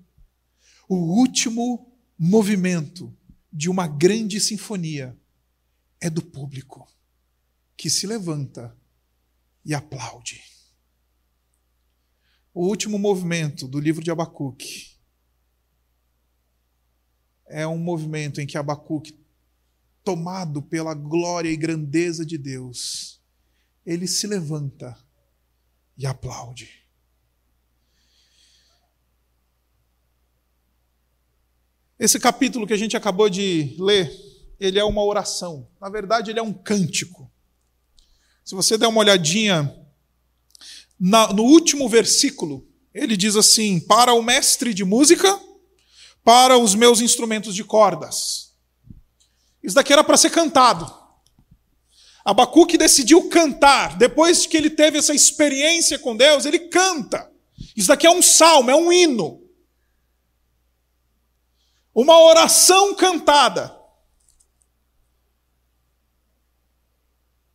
O 0.87 0.95
último 0.95 1.93
movimento 2.17 3.15
de 3.53 3.69
uma 3.69 3.87
grande 3.87 4.39
sinfonia 4.39 5.15
é 6.01 6.09
do 6.09 6.21
público, 6.21 6.87
que 7.77 7.89
se 7.89 8.07
levanta 8.07 8.75
e 9.63 9.73
aplaude. 9.73 10.41
O 12.59 12.67
último 12.67 12.99
movimento 12.99 13.69
do 13.69 13.79
livro 13.79 14.03
de 14.03 14.11
Abacuque 14.11 14.97
é 17.45 17.65
um 17.65 17.77
movimento 17.77 18.41
em 18.41 18.45
que 18.45 18.57
Abacuque, 18.57 19.17
tomado 20.03 20.61
pela 20.61 20.93
glória 20.93 21.49
e 21.49 21.55
grandeza 21.55 22.25
de 22.25 22.37
Deus, 22.37 23.21
ele 23.85 24.05
se 24.07 24.27
levanta 24.27 24.93
e 25.97 26.05
aplaude. 26.05 26.85
Esse 31.97 32.19
capítulo 32.19 32.67
que 32.67 32.73
a 32.73 32.77
gente 32.77 32.97
acabou 32.97 33.29
de 33.29 33.73
ler, 33.79 34.11
ele 34.59 34.77
é 34.77 34.83
uma 34.83 35.05
oração. 35.05 35.65
Na 35.79 35.89
verdade, 35.89 36.29
ele 36.29 36.39
é 36.39 36.43
um 36.43 36.51
cântico. 36.51 37.31
Se 38.43 38.53
você 38.53 38.77
der 38.77 38.87
uma 38.87 38.99
olhadinha 38.99 39.78
na, 40.99 41.31
no 41.31 41.43
último 41.43 41.87
versículo, 41.87 42.67
ele 42.93 43.15
diz 43.15 43.35
assim: 43.35 43.79
Para 43.79 44.13
o 44.13 44.21
mestre 44.21 44.73
de 44.73 44.83
música, 44.83 45.39
para 46.23 46.57
os 46.57 46.75
meus 46.75 46.99
instrumentos 46.99 47.55
de 47.55 47.63
cordas. 47.63 48.53
Isso 49.63 49.75
daqui 49.75 49.93
era 49.93 50.03
para 50.03 50.17
ser 50.17 50.29
cantado. 50.29 50.93
Abacuque 52.23 52.77
decidiu 52.77 53.29
cantar. 53.29 53.97
Depois 53.97 54.45
que 54.45 54.57
ele 54.57 54.69
teve 54.69 54.97
essa 54.97 55.13
experiência 55.13 55.97
com 55.97 56.15
Deus, 56.15 56.45
ele 56.45 56.59
canta. 56.59 57.31
Isso 57.75 57.87
daqui 57.87 58.05
é 58.05 58.11
um 58.11 58.21
salmo, 58.21 58.69
é 58.69 58.75
um 58.75 58.91
hino. 58.91 59.41
Uma 61.93 62.19
oração 62.19 62.93
cantada. 62.95 63.75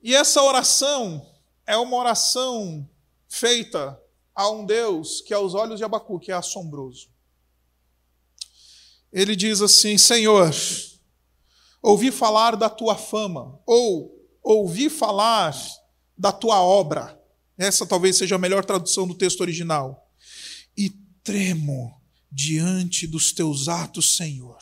E 0.03 0.15
essa 0.15 0.43
oração 0.43 1.27
é 1.67 1.77
uma 1.77 1.97
oração 1.97 2.89
feita 3.35 4.01
a 4.35 4.49
um 4.49 4.65
Deus 4.65 5.21
que, 5.21 5.35
aos 5.35 5.55
olhos 5.55 5.79
de 5.79 5.85
Abacuque, 5.85 6.31
é 6.31 6.35
assombroso. 6.35 7.09
Ele 9.13 9.35
diz 9.35 9.61
assim: 9.61 9.99
Senhor, 9.99 10.53
ouvi 11.83 12.11
falar 12.11 12.57
da 12.57 12.71
tua 12.71 12.97
fama, 12.97 13.61
ou 13.67 14.15
ouvi 14.43 14.89
falar 14.89 15.55
da 16.17 16.33
tua 16.33 16.61
obra. 16.61 17.21
Essa 17.59 17.87
talvez 17.87 18.17
seja 18.17 18.37
a 18.37 18.39
melhor 18.39 18.65
tradução 18.65 19.07
do 19.07 19.15
texto 19.15 19.41
original. 19.41 20.11
E 20.77 20.91
tremo 21.23 22.01
diante 22.31 23.07
dos 23.07 23.33
teus 23.33 23.69
atos, 23.69 24.17
Senhor. 24.17 24.59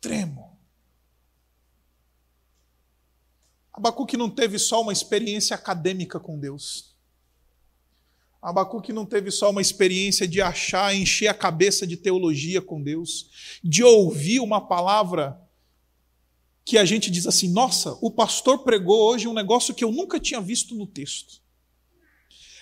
Tremo. 0.00 0.49
Abacuque 3.80 4.14
não 4.14 4.28
teve 4.28 4.58
só 4.58 4.82
uma 4.82 4.92
experiência 4.92 5.56
acadêmica 5.56 6.20
com 6.20 6.38
Deus. 6.38 6.94
Abacuque 8.42 8.92
não 8.92 9.06
teve 9.06 9.30
só 9.30 9.48
uma 9.48 9.62
experiência 9.62 10.28
de 10.28 10.42
achar, 10.42 10.94
encher 10.94 11.28
a 11.28 11.34
cabeça 11.34 11.86
de 11.86 11.96
teologia 11.96 12.60
com 12.60 12.82
Deus, 12.82 13.30
de 13.64 13.82
ouvir 13.82 14.38
uma 14.40 14.60
palavra 14.60 15.40
que 16.62 16.76
a 16.76 16.84
gente 16.84 17.10
diz 17.10 17.26
assim: 17.26 17.48
nossa, 17.48 17.96
o 18.02 18.10
pastor 18.10 18.58
pregou 18.58 19.00
hoje 19.00 19.26
um 19.26 19.32
negócio 19.32 19.72
que 19.72 19.82
eu 19.82 19.90
nunca 19.90 20.20
tinha 20.20 20.42
visto 20.42 20.74
no 20.74 20.86
texto. 20.86 21.40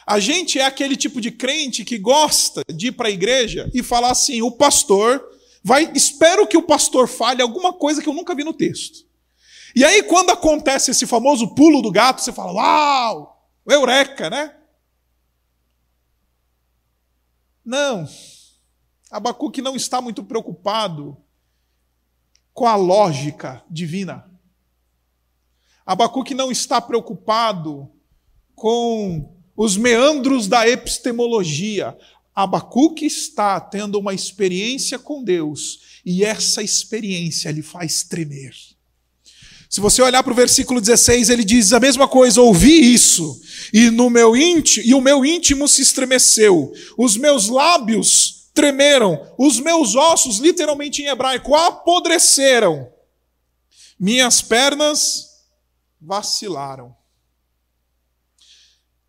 A 0.06 0.20
gente 0.20 0.60
é 0.60 0.66
aquele 0.66 0.96
tipo 0.96 1.20
de 1.20 1.32
crente 1.32 1.84
que 1.84 1.98
gosta 1.98 2.62
de 2.72 2.88
ir 2.88 2.92
para 2.92 3.08
a 3.08 3.12
igreja 3.12 3.68
e 3.74 3.82
falar 3.82 4.12
assim: 4.12 4.40
o 4.40 4.52
pastor 4.52 5.20
vai, 5.64 5.90
espero 5.96 6.46
que 6.46 6.56
o 6.56 6.62
pastor 6.62 7.08
fale 7.08 7.42
alguma 7.42 7.72
coisa 7.72 8.00
que 8.00 8.08
eu 8.08 8.14
nunca 8.14 8.36
vi 8.36 8.44
no 8.44 8.54
texto. 8.54 9.07
E 9.78 9.84
aí, 9.84 10.02
quando 10.02 10.30
acontece 10.30 10.90
esse 10.90 11.06
famoso 11.06 11.54
pulo 11.54 11.80
do 11.80 11.92
gato, 11.92 12.20
você 12.20 12.32
fala: 12.32 12.52
Uau, 12.52 13.48
eureka, 13.64 14.28
né? 14.28 14.56
Não. 17.64 18.04
Abacuque 19.08 19.62
não 19.62 19.76
está 19.76 20.00
muito 20.00 20.24
preocupado 20.24 21.16
com 22.52 22.66
a 22.66 22.74
lógica 22.74 23.62
divina. 23.70 24.28
Abacuque 25.86 26.34
não 26.34 26.50
está 26.50 26.80
preocupado 26.80 27.88
com 28.56 29.32
os 29.56 29.76
meandros 29.76 30.48
da 30.48 30.68
epistemologia. 30.68 31.96
Abacuque 32.34 33.06
está 33.06 33.60
tendo 33.60 33.96
uma 33.96 34.12
experiência 34.12 34.98
com 34.98 35.22
Deus 35.22 36.00
e 36.04 36.24
essa 36.24 36.64
experiência 36.64 37.52
lhe 37.52 37.62
faz 37.62 38.02
tremer. 38.02 38.76
Se 39.68 39.80
você 39.80 40.00
olhar 40.00 40.22
para 40.22 40.32
o 40.32 40.36
versículo 40.36 40.80
16, 40.80 41.28
ele 41.28 41.44
diz 41.44 41.72
a 41.72 41.80
mesma 41.80 42.08
coisa: 42.08 42.40
ouvi 42.40 42.94
isso, 42.94 43.40
e 43.72 43.90
no 43.90 44.08
meu 44.08 44.34
íntimo, 44.34 44.86
e 44.86 44.94
o 44.94 45.00
meu 45.00 45.24
íntimo 45.24 45.68
se 45.68 45.82
estremeceu, 45.82 46.72
os 46.96 47.16
meus 47.16 47.48
lábios 47.48 48.48
tremeram, 48.54 49.34
os 49.38 49.60
meus 49.60 49.94
ossos, 49.94 50.38
literalmente 50.38 51.02
em 51.02 51.06
hebraico, 51.06 51.54
apodreceram, 51.54 52.90
minhas 54.00 54.40
pernas 54.40 55.28
vacilaram. 56.00 56.96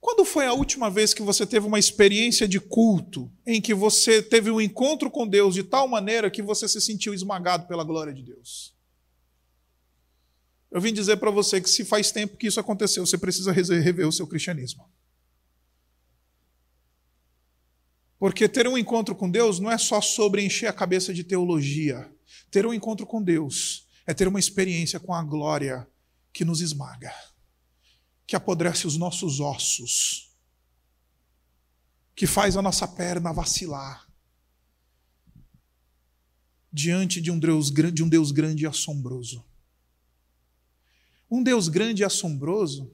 Quando 0.01 0.25
foi 0.25 0.45
a 0.45 0.53
última 0.53 0.89
vez 0.89 1.13
que 1.13 1.21
você 1.21 1.45
teve 1.45 1.67
uma 1.67 1.79
experiência 1.79 2.47
de 2.47 2.59
culto 2.59 3.29
em 3.45 3.61
que 3.61 3.73
você 3.73 4.21
teve 4.21 4.49
um 4.49 4.59
encontro 4.59 5.09
com 5.09 5.27
Deus 5.27 5.53
de 5.53 5.63
tal 5.63 5.87
maneira 5.87 6.31
que 6.31 6.41
você 6.41 6.67
se 6.67 6.81
sentiu 6.81 7.13
esmagado 7.13 7.67
pela 7.67 7.83
glória 7.83 8.13
de 8.13 8.23
Deus? 8.23 8.73
Eu 10.71 10.79
vim 10.79 10.93
dizer 10.93 11.17
para 11.17 11.31
você 11.31 11.59
que 11.59 11.69
se 11.69 11.83
faz 11.83 12.11
tempo 12.11 12.38
que 12.38 12.47
isso 12.47 12.59
aconteceu, 12.59 13.05
você 13.05 13.17
precisa 13.17 13.51
rever 13.51 14.07
o 14.07 14.11
seu 14.11 14.27
cristianismo. 14.27 14.88
Porque 18.19 18.47
ter 18.49 18.67
um 18.67 18.77
encontro 18.77 19.15
com 19.15 19.29
Deus 19.29 19.59
não 19.59 19.71
é 19.71 19.77
só 19.77 20.01
sobre 20.01 20.43
encher 20.43 20.67
a 20.67 20.73
cabeça 20.73 21.13
de 21.13 21.23
teologia. 21.23 22.13
Ter 22.51 22.65
um 22.65 22.73
encontro 22.73 23.05
com 23.05 23.23
Deus 23.23 23.88
é 24.05 24.13
ter 24.13 24.27
uma 24.27 24.39
experiência 24.39 24.99
com 24.99 25.13
a 25.13 25.23
glória 25.23 25.88
que 26.33 26.45
nos 26.45 26.61
esmaga, 26.61 27.13
que 28.27 28.35
apodrece 28.35 28.85
os 28.85 28.97
nossos 28.97 29.39
ossos, 29.39 30.35
que 32.15 32.27
faz 32.27 32.57
a 32.57 32.61
nossa 32.61 32.88
perna 32.88 33.31
vacilar 33.31 34.07
diante 36.71 37.19
de 37.19 37.31
um 37.31 37.39
Deus, 37.39 37.71
de 37.71 38.03
um 38.03 38.09
Deus 38.09 38.31
grande 38.31 38.65
e 38.65 38.67
assombroso. 38.67 39.49
Um 41.29 41.43
Deus 41.43 41.67
grande 41.67 42.01
e 42.01 42.05
assombroso, 42.05 42.91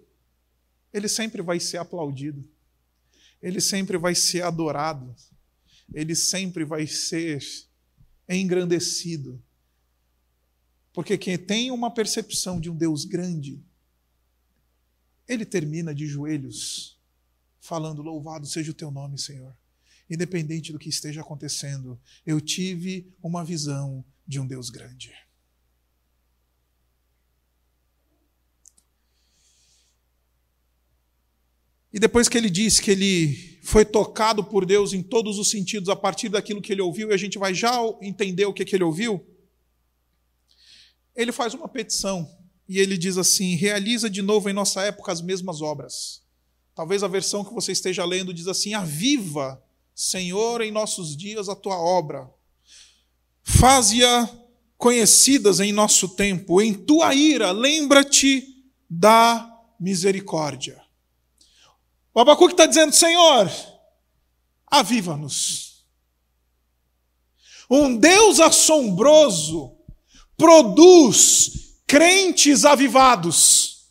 ele 0.91 1.07
sempre 1.07 1.41
vai 1.41 1.59
ser 1.59 1.77
aplaudido, 1.77 2.47
ele 3.41 3.61
sempre 3.61 3.97
vai 3.97 4.15
ser 4.15 4.43
adorado, 4.43 5.15
ele 5.93 6.15
sempre 6.15 6.65
vai 6.65 6.87
ser 6.87 7.43
engrandecido, 8.27 9.41
porque 10.95 11.17
quem 11.17 11.37
tem 11.37 11.71
uma 11.71 11.91
percepção 11.91 12.59
de 12.59 12.69
um 12.69 12.75
Deus 12.75 13.03
grande, 13.03 13.61
ele 15.27 15.45
termina 15.45 15.93
de 15.93 16.07
joelhos, 16.07 16.97
falando: 17.59 18.01
Louvado 18.01 18.47
seja 18.47 18.71
o 18.71 18.75
teu 18.75 18.89
nome, 18.89 19.19
Senhor. 19.19 19.53
Independente 20.09 20.71
do 20.71 20.79
que 20.79 20.87
esteja 20.87 21.19
acontecendo, 21.19 21.99
eu 22.25 22.39
tive 22.39 23.13
uma 23.21 23.43
visão 23.43 24.05
de 24.25 24.39
um 24.39 24.47
Deus 24.47 24.69
grande. 24.69 25.11
E 31.95 31.99
depois 31.99 32.27
que 32.27 32.37
ele 32.37 32.49
disse 32.49 32.81
que 32.81 32.91
ele 32.91 33.57
foi 33.63 33.85
tocado 33.85 34.43
por 34.43 34.65
Deus 34.65 34.91
em 34.91 35.01
todos 35.01 35.39
os 35.39 35.49
sentidos 35.49 35.87
a 35.87 35.95
partir 35.95 36.27
daquilo 36.27 36.61
que 36.61 36.73
ele 36.73 36.81
ouviu, 36.81 37.09
e 37.09 37.13
a 37.13 37.17
gente 37.17 37.39
vai 37.39 37.53
já 37.53 37.71
entender 38.01 38.45
o 38.45 38.51
que, 38.51 38.65
que 38.65 38.75
ele 38.75 38.83
ouviu, 38.83 39.25
ele 41.15 41.31
faz 41.31 41.53
uma 41.53 41.69
petição 41.69 42.29
e 42.67 42.79
ele 42.79 42.97
diz 42.97 43.17
assim: 43.17 43.55
realiza 43.55 44.09
de 44.09 44.21
novo 44.21 44.49
em 44.49 44.53
nossa 44.53 44.81
época 44.81 45.09
as 45.09 45.21
mesmas 45.21 45.61
obras. 45.61 46.21
Talvez 46.75 47.01
a 47.01 47.07
versão 47.07 47.45
que 47.45 47.53
você 47.53 47.71
esteja 47.71 48.03
lendo 48.03 48.33
diz 48.33 48.49
assim: 48.49 48.73
aviva, 48.73 49.63
Senhor, 49.95 50.61
em 50.61 50.71
nossos 50.71 51.15
dias 51.15 51.47
a 51.47 51.55
tua 51.55 51.79
obra. 51.79 52.29
Faze-a 53.41 54.29
conhecidas 54.77 55.61
em 55.61 55.71
nosso 55.71 56.09
tempo. 56.09 56.61
Em 56.61 56.73
tua 56.73 57.15
ira, 57.15 57.51
lembra-te 57.51 58.65
da 58.89 59.49
misericórdia. 59.79 60.84
O 62.15 62.21
Abacuque 62.21 62.53
está 62.53 62.65
dizendo: 62.65 62.95
Senhor, 62.95 63.51
aviva-nos. 64.65 65.83
Um 67.69 67.97
Deus 67.97 68.39
assombroso 68.39 69.75
produz 70.37 71.75
crentes 71.85 72.63
avivados. 72.63 73.89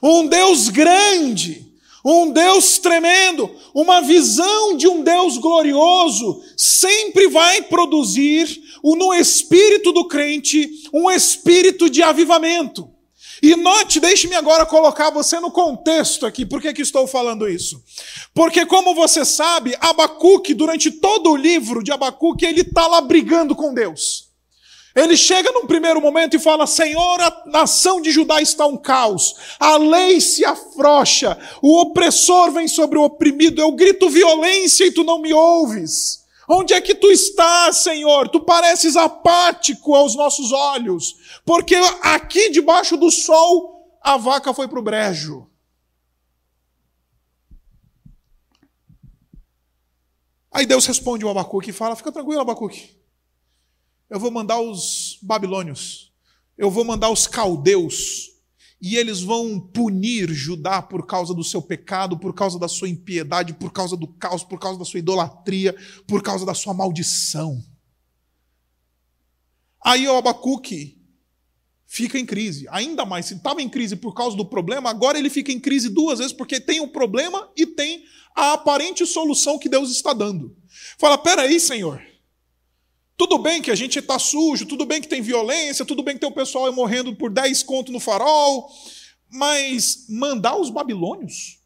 Um 0.00 0.28
Deus 0.28 0.68
grande, 0.68 1.66
um 2.04 2.30
Deus 2.30 2.78
tremendo, 2.78 3.50
uma 3.74 4.00
visão 4.00 4.76
de 4.76 4.86
um 4.86 5.02
Deus 5.02 5.38
glorioso, 5.38 6.40
sempre 6.56 7.26
vai 7.26 7.62
produzir 7.62 8.62
no 8.84 9.12
espírito 9.12 9.90
do 9.90 10.06
crente 10.06 10.84
um 10.92 11.10
espírito 11.10 11.90
de 11.90 12.00
avivamento. 12.00 12.88
E 13.42 13.54
note, 13.54 14.00
deixe-me 14.00 14.34
agora 14.34 14.66
colocar 14.66 15.10
você 15.10 15.38
no 15.38 15.50
contexto 15.50 16.26
aqui, 16.26 16.44
por 16.44 16.60
que, 16.60 16.72
que 16.72 16.82
estou 16.82 17.06
falando 17.06 17.48
isso? 17.48 17.82
Porque, 18.34 18.66
como 18.66 18.94
você 18.94 19.24
sabe, 19.24 19.76
Abacuque, 19.80 20.54
durante 20.54 20.90
todo 20.90 21.30
o 21.30 21.36
livro 21.36 21.82
de 21.82 21.92
Abacuque, 21.92 22.44
ele 22.44 22.62
está 22.62 22.86
lá 22.86 23.00
brigando 23.00 23.54
com 23.54 23.72
Deus. 23.72 24.28
Ele 24.94 25.16
chega 25.16 25.52
num 25.52 25.66
primeiro 25.66 26.00
momento 26.00 26.34
e 26.34 26.40
fala: 26.40 26.66
Senhor, 26.66 27.20
a 27.20 27.44
nação 27.46 28.00
de 28.00 28.10
Judá 28.10 28.42
está 28.42 28.66
um 28.66 28.76
caos, 28.76 29.34
a 29.60 29.76
lei 29.76 30.20
se 30.20 30.44
afrocha, 30.44 31.38
o 31.62 31.80
opressor 31.80 32.50
vem 32.50 32.66
sobre 32.66 32.98
o 32.98 33.04
oprimido, 33.04 33.60
eu 33.60 33.70
grito 33.72 34.10
violência 34.10 34.84
e 34.84 34.90
tu 34.90 35.04
não 35.04 35.20
me 35.20 35.32
ouves. 35.32 36.17
Onde 36.48 36.72
é 36.72 36.80
que 36.80 36.94
tu 36.94 37.10
estás, 37.10 37.78
Senhor? 37.78 38.30
Tu 38.30 38.40
pareces 38.40 38.96
apático 38.96 39.94
aos 39.94 40.14
nossos 40.14 40.50
olhos, 40.50 41.40
porque 41.44 41.74
aqui 42.02 42.48
debaixo 42.48 42.96
do 42.96 43.10
sol 43.10 43.98
a 44.00 44.16
vaca 44.16 44.54
foi 44.54 44.66
para 44.66 44.78
o 44.78 44.82
brejo. 44.82 45.46
Aí 50.50 50.64
Deus 50.64 50.86
responde 50.86 51.22
ao 51.22 51.30
Abacuque 51.30 51.68
e 51.68 51.74
fala: 51.74 51.94
Fica 51.94 52.10
tranquilo, 52.10 52.40
Abacuque. 52.40 52.98
Eu 54.08 54.18
vou 54.18 54.30
mandar 54.30 54.58
os 54.58 55.18
babilônios, 55.20 56.10
eu 56.56 56.70
vou 56.70 56.82
mandar 56.82 57.10
os 57.10 57.26
caldeus, 57.26 58.30
e 58.80 58.96
eles 58.96 59.20
vão 59.20 59.58
punir 59.58 60.30
Judá 60.32 60.80
por 60.80 61.04
causa 61.06 61.34
do 61.34 61.42
seu 61.42 61.60
pecado, 61.60 62.18
por 62.18 62.32
causa 62.32 62.58
da 62.58 62.68
sua 62.68 62.88
impiedade, 62.88 63.54
por 63.54 63.72
causa 63.72 63.96
do 63.96 64.06
caos, 64.06 64.44
por 64.44 64.58
causa 64.58 64.78
da 64.78 64.84
sua 64.84 64.98
idolatria, 64.98 65.74
por 66.06 66.22
causa 66.22 66.46
da 66.46 66.54
sua 66.54 66.72
maldição. 66.72 67.62
Aí 69.84 70.06
o 70.06 70.16
Abacuque 70.16 70.96
fica 71.86 72.18
em 72.18 72.26
crise, 72.26 72.66
ainda 72.70 73.04
mais, 73.04 73.26
se 73.26 73.34
estava 73.34 73.62
em 73.62 73.68
crise 73.68 73.96
por 73.96 74.14
causa 74.14 74.36
do 74.36 74.44
problema, 74.44 74.90
agora 74.90 75.18
ele 75.18 75.30
fica 75.30 75.50
em 75.50 75.58
crise 75.58 75.88
duas 75.88 76.18
vezes, 76.18 76.32
porque 76.32 76.60
tem 76.60 76.80
o 76.80 76.88
problema 76.88 77.50
e 77.56 77.66
tem 77.66 78.04
a 78.36 78.52
aparente 78.52 79.04
solução 79.06 79.58
que 79.58 79.68
Deus 79.68 79.90
está 79.90 80.12
dando. 80.12 80.56
Fala, 80.98 81.18
peraí, 81.18 81.58
Senhor, 81.58 82.00
tudo 83.18 83.36
bem 83.36 83.60
que 83.60 83.72
a 83.72 83.74
gente 83.74 83.98
está 83.98 84.16
sujo, 84.16 84.64
tudo 84.64 84.86
bem 84.86 85.00
que 85.00 85.08
tem 85.08 85.20
violência, 85.20 85.84
tudo 85.84 86.04
bem 86.04 86.14
que 86.14 86.20
tem 86.20 86.30
o 86.30 86.32
pessoal 86.32 86.72
morrendo 86.72 87.16
por 87.16 87.30
10 87.30 87.64
contos 87.64 87.92
no 87.92 87.98
farol, 87.98 88.70
mas 89.28 90.06
mandar 90.08 90.56
os 90.56 90.70
babilônios? 90.70 91.58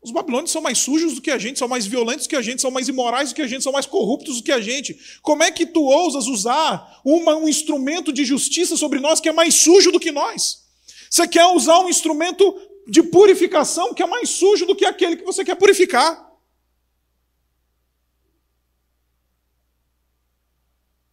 Os 0.00 0.10
babilônios 0.10 0.50
são 0.50 0.62
mais 0.62 0.78
sujos 0.78 1.14
do 1.14 1.20
que 1.20 1.30
a 1.30 1.36
gente, 1.36 1.58
são 1.58 1.68
mais 1.68 1.86
violentos 1.86 2.26
do 2.26 2.30
que 2.30 2.36
a 2.36 2.42
gente, 2.42 2.62
são 2.62 2.70
mais 2.70 2.88
imorais 2.88 3.30
do 3.30 3.34
que 3.34 3.42
a 3.42 3.46
gente, 3.46 3.62
são 3.62 3.72
mais 3.72 3.84
corruptos 3.84 4.38
do 4.38 4.42
que 4.42 4.52
a 4.52 4.60
gente. 4.62 4.98
Como 5.20 5.42
é 5.42 5.50
que 5.50 5.66
tu 5.66 5.82
ousas 5.82 6.26
usar 6.26 7.00
uma, 7.04 7.36
um 7.36 7.46
instrumento 7.46 8.14
de 8.14 8.24
justiça 8.24 8.78
sobre 8.78 8.98
nós 8.98 9.20
que 9.20 9.28
é 9.28 9.32
mais 9.32 9.54
sujo 9.54 9.92
do 9.92 10.00
que 10.00 10.10
nós? 10.10 10.64
Você 11.10 11.28
quer 11.28 11.46
usar 11.46 11.80
um 11.80 11.88
instrumento 11.90 12.54
de 12.88 13.02
purificação 13.02 13.92
que 13.92 14.02
é 14.02 14.06
mais 14.06 14.30
sujo 14.30 14.64
do 14.64 14.74
que 14.74 14.86
aquele 14.86 15.16
que 15.16 15.24
você 15.24 15.44
quer 15.44 15.54
purificar. 15.54 16.33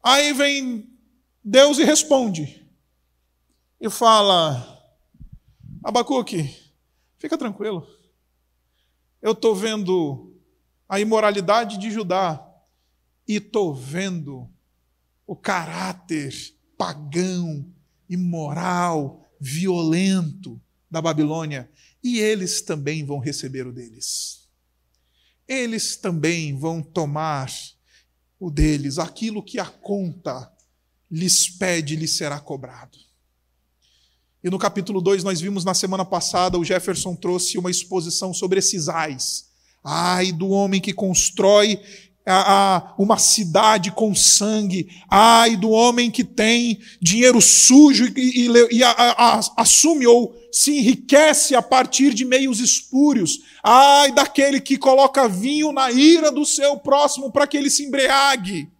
Aí 0.03 0.33
vem 0.33 0.89
Deus 1.43 1.77
e 1.77 1.83
responde. 1.83 2.65
E 3.79 3.89
fala: 3.89 4.81
Abacuque, 5.83 6.55
fica 7.17 7.37
tranquilo. 7.37 7.87
Eu 9.21 9.33
estou 9.33 9.55
vendo 9.55 10.35
a 10.89 10.99
imoralidade 10.99 11.77
de 11.77 11.91
Judá 11.91 12.43
e 13.27 13.35
estou 13.35 13.73
vendo 13.73 14.49
o 15.27 15.35
caráter 15.35 16.33
pagão, 16.77 17.65
imoral, 18.09 19.31
violento 19.39 20.59
da 20.89 21.01
Babilônia. 21.01 21.71
E 22.03 22.19
eles 22.19 22.61
também 22.61 23.05
vão 23.05 23.19
receber 23.19 23.67
o 23.67 23.71
deles. 23.71 24.49
Eles 25.47 25.95
também 25.95 26.57
vão 26.57 26.81
tomar 26.81 27.51
o 28.41 28.49
deles. 28.49 28.97
Aquilo 28.97 29.43
que 29.43 29.59
a 29.59 29.65
conta 29.65 30.51
lhes 31.09 31.47
pede, 31.47 31.95
lhes 31.95 32.17
será 32.17 32.39
cobrado. 32.39 32.97
E 34.43 34.49
no 34.49 34.57
capítulo 34.57 34.99
2, 34.99 35.23
nós 35.23 35.39
vimos 35.39 35.63
na 35.63 35.75
semana 35.75 36.03
passada, 36.03 36.57
o 36.57 36.65
Jefferson 36.65 37.15
trouxe 37.15 37.59
uma 37.59 37.69
exposição 37.69 38.33
sobre 38.33 38.57
esses 38.57 38.89
ais. 38.89 39.45
Ai 39.83 40.31
do 40.31 40.49
homem 40.49 40.81
que 40.81 40.91
constrói 40.91 41.79
a, 42.25 42.77
a, 42.77 42.95
uma 42.97 43.19
cidade 43.19 43.91
com 43.91 44.15
sangue. 44.15 44.89
Ai 45.07 45.55
do 45.55 45.69
homem 45.69 46.09
que 46.09 46.23
tem 46.23 46.79
dinheiro 46.99 47.39
sujo 47.39 48.11
e, 48.17 48.47
e, 48.47 48.77
e 48.77 48.83
a, 48.83 49.39
assume 49.57 50.07
ou 50.07 50.35
se 50.51 50.79
enriquece 50.79 51.53
a 51.53 51.61
partir 51.61 52.11
de 52.15 52.25
meios 52.25 52.59
espúrios. 52.59 53.39
Ai 53.63 54.11
daquele 54.11 54.59
que 54.59 54.77
coloca 54.77 55.27
vinho 55.27 55.71
na 55.71 55.91
ira 55.91 56.31
do 56.31 56.45
seu 56.45 56.79
próximo 56.79 57.31
para 57.31 57.45
que 57.45 57.57
ele 57.57 57.69
se 57.69 57.85
embriague. 57.85 58.71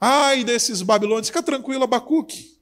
Ai 0.00 0.42
desses 0.44 0.82
babilônios. 0.82 1.28
Fica 1.28 1.42
tranquilo, 1.42 1.84
Abacuque 1.84 2.54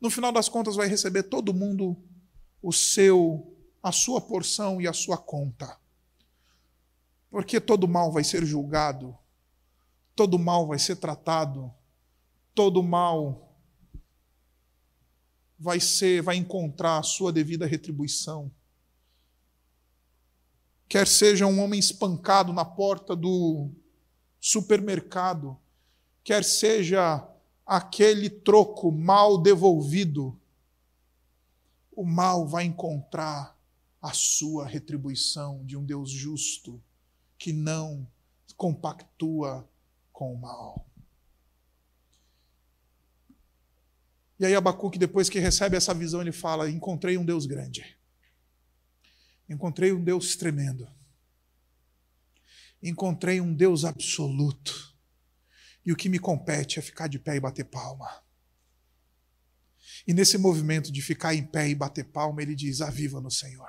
no 0.00 0.10
final 0.10 0.32
das 0.32 0.48
contas 0.48 0.76
vai 0.76 0.88
receber 0.88 1.24
todo 1.24 1.54
mundo 1.54 1.96
o 2.62 2.72
seu 2.72 3.54
a 3.82 3.92
sua 3.92 4.20
porção 4.20 4.80
e 4.80 4.88
a 4.88 4.92
sua 4.92 5.16
conta. 5.16 5.78
Porque 7.30 7.60
todo 7.60 7.86
mal 7.86 8.10
vai 8.10 8.24
ser 8.24 8.44
julgado, 8.44 9.16
todo 10.16 10.38
mal 10.38 10.66
vai 10.66 10.78
ser 10.78 10.96
tratado, 10.96 11.72
todo 12.54 12.82
mal 12.82 13.56
vai 15.58 15.78
ser 15.78 16.22
vai 16.22 16.36
encontrar 16.36 16.98
a 16.98 17.02
sua 17.02 17.32
devida 17.32 17.66
retribuição. 17.66 18.50
Quer 20.88 21.06
seja 21.06 21.46
um 21.46 21.60
homem 21.60 21.78
espancado 21.78 22.52
na 22.52 22.64
porta 22.64 23.14
do 23.14 23.70
supermercado, 24.40 25.58
quer 26.24 26.42
seja 26.42 27.28
aquele 27.66 28.30
troco 28.30 28.90
mal 28.90 29.36
devolvido, 29.36 30.38
o 31.94 32.04
mal 32.04 32.46
vai 32.46 32.64
encontrar 32.64 33.58
a 34.00 34.12
sua 34.12 34.66
retribuição 34.66 35.64
de 35.66 35.76
um 35.76 35.84
Deus 35.84 36.10
justo 36.10 36.80
que 37.36 37.52
não 37.52 38.06
compactua 38.56 39.68
com 40.12 40.32
o 40.32 40.38
mal. 40.38 40.86
E 44.38 44.46
aí 44.46 44.54
Abacuque, 44.54 44.98
depois 44.98 45.28
que 45.28 45.40
recebe 45.40 45.76
essa 45.76 45.92
visão, 45.92 46.20
ele 46.20 46.32
fala: 46.32 46.70
Encontrei 46.70 47.18
um 47.18 47.24
Deus 47.24 47.44
grande. 47.44 47.97
Encontrei 49.48 49.92
um 49.92 50.02
Deus 50.02 50.36
tremendo. 50.36 50.88
Encontrei 52.82 53.40
um 53.40 53.54
Deus 53.54 53.84
absoluto 53.84 54.88
e 55.84 55.92
o 55.92 55.96
que 55.96 56.08
me 56.08 56.18
compete 56.18 56.78
é 56.78 56.82
ficar 56.82 57.08
de 57.08 57.18
pé 57.18 57.36
e 57.36 57.40
bater 57.40 57.64
palma. 57.64 58.22
E 60.06 60.12
nesse 60.12 60.36
movimento 60.36 60.92
de 60.92 61.00
ficar 61.00 61.34
em 61.34 61.44
pé 61.44 61.68
e 61.68 61.74
bater 61.74 62.04
palma, 62.04 62.42
ele 62.42 62.54
diz: 62.54 62.80
Aviva 62.80 63.20
no 63.20 63.30
Senhor. 63.30 63.68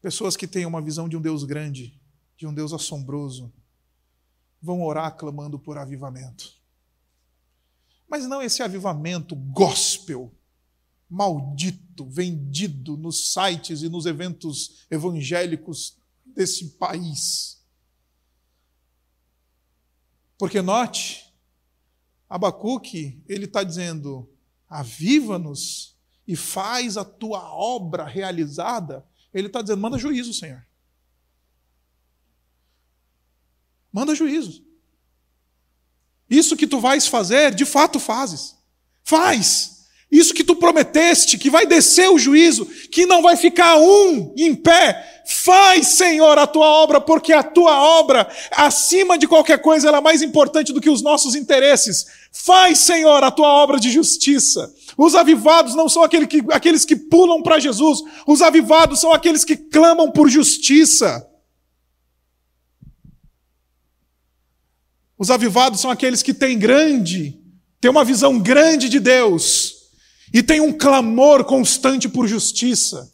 Pessoas 0.00 0.36
que 0.36 0.48
têm 0.48 0.66
uma 0.66 0.82
visão 0.82 1.08
de 1.08 1.16
um 1.16 1.20
Deus 1.20 1.44
grande, 1.44 2.00
de 2.36 2.46
um 2.46 2.54
Deus 2.54 2.72
assombroso, 2.72 3.52
vão 4.60 4.82
orar 4.82 5.16
clamando 5.16 5.58
por 5.58 5.76
avivamento. 5.76 6.60
Mas 8.08 8.26
não 8.26 8.42
esse 8.42 8.62
avivamento 8.62 9.36
gospel, 9.36 10.34
maldito, 11.12 12.06
vendido 12.06 12.96
nos 12.96 13.34
sites 13.34 13.82
e 13.82 13.88
nos 13.88 14.06
eventos 14.06 14.86
evangélicos 14.90 15.98
desse 16.24 16.70
país. 16.70 17.62
Porque 20.38 20.62
note, 20.62 21.30
Abacuque, 22.30 23.22
ele 23.28 23.44
está 23.44 23.62
dizendo: 23.62 24.26
aviva-nos 24.66 25.94
e 26.26 26.34
faz 26.34 26.96
a 26.96 27.04
tua 27.04 27.54
obra 27.54 28.06
realizada. 28.06 29.06
Ele 29.34 29.48
está 29.48 29.60
dizendo: 29.60 29.82
manda 29.82 29.98
juízo, 29.98 30.32
Senhor. 30.32 30.66
Manda 33.92 34.14
juízo. 34.14 34.64
Isso 36.30 36.56
que 36.56 36.66
tu 36.66 36.80
vais 36.80 37.06
fazer, 37.06 37.54
de 37.54 37.66
fato 37.66 38.00
fazes. 38.00 38.56
Faz. 39.04 39.71
Isso 40.12 40.34
que 40.34 40.44
tu 40.44 40.54
prometeste, 40.54 41.38
que 41.38 41.48
vai 41.48 41.64
descer 41.64 42.10
o 42.10 42.18
juízo, 42.18 42.66
que 42.66 43.06
não 43.06 43.22
vai 43.22 43.34
ficar 43.34 43.78
um 43.78 44.34
em 44.36 44.54
pé. 44.54 45.22
Faz, 45.24 45.86
Senhor, 45.86 46.38
a 46.38 46.46
tua 46.46 46.66
obra, 46.66 47.00
porque 47.00 47.32
a 47.32 47.42
tua 47.42 47.80
obra, 47.98 48.30
acima 48.50 49.16
de 49.16 49.26
qualquer 49.26 49.62
coisa, 49.62 49.88
ela 49.88 49.98
é 49.98 50.00
mais 50.02 50.20
importante 50.20 50.70
do 50.70 50.82
que 50.82 50.90
os 50.90 51.00
nossos 51.00 51.34
interesses. 51.34 52.04
Faz, 52.30 52.80
Senhor, 52.80 53.24
a 53.24 53.30
tua 53.30 53.48
obra 53.48 53.80
de 53.80 53.90
justiça. 53.90 54.70
Os 54.98 55.14
avivados 55.14 55.74
não 55.74 55.88
são 55.88 56.02
aqueles 56.02 56.28
que, 56.28 56.42
aqueles 56.50 56.84
que 56.84 56.94
pulam 56.94 57.42
para 57.42 57.58
Jesus, 57.58 58.02
os 58.26 58.42
avivados 58.42 59.00
são 59.00 59.14
aqueles 59.14 59.46
que 59.46 59.56
clamam 59.56 60.10
por 60.10 60.28
justiça. 60.28 61.26
Os 65.16 65.30
avivados 65.30 65.80
são 65.80 65.90
aqueles 65.90 66.22
que 66.22 66.34
têm 66.34 66.58
grande, 66.58 67.40
têm 67.80 67.90
uma 67.90 68.04
visão 68.04 68.38
grande 68.38 68.90
de 68.90 69.00
Deus 69.00 69.80
e 70.32 70.42
tem 70.42 70.60
um 70.60 70.72
clamor 70.72 71.44
constante 71.44 72.08
por 72.08 72.26
justiça. 72.26 73.12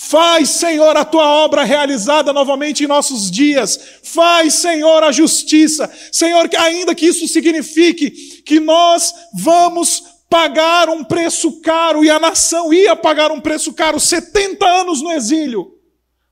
Faz, 0.00 0.50
Senhor, 0.50 0.96
a 0.96 1.04
tua 1.04 1.26
obra 1.26 1.64
realizada 1.64 2.32
novamente 2.32 2.84
em 2.84 2.86
nossos 2.86 3.28
dias. 3.28 3.98
Faz, 4.04 4.54
Senhor, 4.54 5.02
a 5.02 5.10
justiça. 5.10 5.90
Senhor, 6.12 6.48
ainda 6.56 6.94
que 6.94 7.06
isso 7.06 7.26
signifique 7.26 8.42
que 8.42 8.60
nós 8.60 9.12
vamos 9.34 10.04
pagar 10.30 10.88
um 10.88 11.02
preço 11.02 11.60
caro 11.62 12.04
e 12.04 12.10
a 12.10 12.20
nação 12.20 12.72
ia 12.72 12.94
pagar 12.94 13.32
um 13.32 13.40
preço 13.40 13.72
caro, 13.72 13.98
70 13.98 14.64
anos 14.64 15.02
no 15.02 15.10
exílio. 15.10 15.76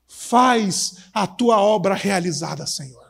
Faz 0.07 0.95
a 1.13 1.27
tua 1.27 1.59
obra 1.59 1.93
realizada, 1.93 2.65
Senhor. 2.65 3.05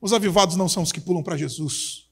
Os 0.00 0.14
avivados 0.14 0.56
não 0.56 0.70
são 0.70 0.82
os 0.82 0.92
que 0.92 1.00
pulam 1.02 1.22
para 1.22 1.36
Jesus. 1.36 2.05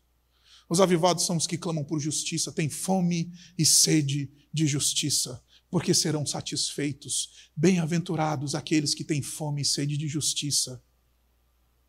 Os 0.68 0.80
avivados 0.80 1.26
são 1.26 1.36
os 1.36 1.46
que 1.46 1.58
clamam 1.58 1.84
por 1.84 2.00
justiça, 2.00 2.52
têm 2.52 2.68
fome 2.68 3.32
e 3.56 3.66
sede 3.66 4.30
de 4.52 4.66
justiça, 4.66 5.42
porque 5.70 5.92
serão 5.92 6.24
satisfeitos. 6.24 7.50
Bem-aventurados 7.54 8.54
aqueles 8.54 8.94
que 8.94 9.04
têm 9.04 9.20
fome 9.20 9.62
e 9.62 9.64
sede 9.64 9.96
de 9.96 10.08
justiça, 10.08 10.82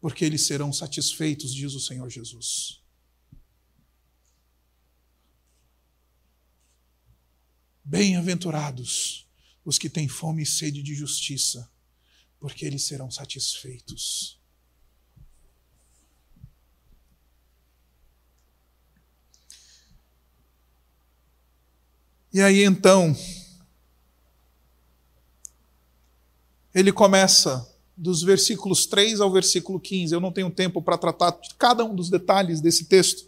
porque 0.02 0.26
eles 0.26 0.42
serão 0.42 0.74
satisfeitos, 0.74 1.54
diz 1.54 1.74
o 1.74 1.80
Senhor 1.80 2.10
Jesus. 2.10 2.82
Bem-aventurados 7.84 9.28
os 9.64 9.78
que 9.78 9.90
têm 9.90 10.08
fome 10.08 10.44
e 10.44 10.46
sede 10.46 10.84
de 10.84 10.94
justiça, 10.94 11.72
porque 12.40 12.66
eles 12.66 12.84
serão 12.84 13.10
satisfeitos. 13.10 14.40
E 22.36 22.42
aí 22.42 22.66
então, 22.66 23.16
ele 26.74 26.92
começa 26.92 27.66
dos 27.96 28.22
versículos 28.24 28.86
3 28.86 29.22
ao 29.22 29.32
versículo 29.32 29.80
15. 29.80 30.14
Eu 30.14 30.20
não 30.20 30.34
tenho 30.34 30.52
tempo 30.52 30.82
para 30.82 30.98
tratar 30.98 31.32
cada 31.58 31.86
um 31.86 31.96
dos 31.96 32.10
detalhes 32.10 32.60
desse 32.60 32.90
texto, 32.90 33.24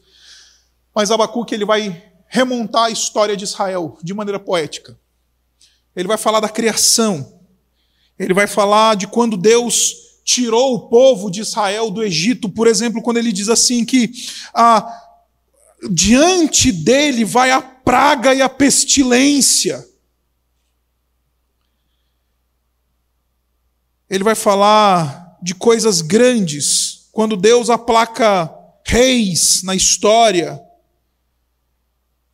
mas 0.94 1.10
Abacuque 1.10 1.56
ele 1.56 1.64
vai 1.64 2.12
remontar 2.28 2.84
a 2.84 2.90
história 2.90 3.38
de 3.38 3.46
Israel 3.46 3.98
de 4.04 4.14
maneira 4.14 4.42
poética. 4.42 5.00
Ele 5.96 6.10
vai 6.10 6.18
falar 6.18 6.42
da 6.42 6.50
criação. 6.50 7.40
Ele 8.20 8.34
vai 8.34 8.46
falar 8.46 8.98
de 8.98 9.08
quando 9.08 9.38
Deus 9.38 10.20
tirou 10.26 10.76
o 10.76 10.90
povo 10.90 11.32
de 11.32 11.40
Israel 11.40 11.90
do 11.90 12.04
Egito, 12.04 12.50
por 12.50 12.68
exemplo, 12.68 13.02
quando 13.02 13.16
ele 13.16 13.32
diz 13.32 13.48
assim 13.48 13.86
que 13.86 14.12
ah, 14.54 14.86
diante 15.90 16.74
dele 16.74 17.24
vai 17.24 17.52
a 17.52 17.77
praga 17.88 18.36
e 18.36 18.42
a 18.42 18.50
pestilência. 18.50 19.88
Ele 24.10 24.26
vai 24.26 24.36
falar 24.36 25.38
de 25.42 25.56
coisas 25.56 26.02
grandes, 26.02 27.08
quando 27.14 27.38
Deus 27.38 27.70
aplaca 27.70 28.54
reis 28.86 29.64
na 29.64 29.74
história 29.74 30.62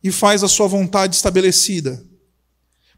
e 0.02 0.10
faz 0.10 0.42
a 0.42 0.48
sua 0.48 0.66
vontade 0.66 1.14
estabelecida. 1.14 2.04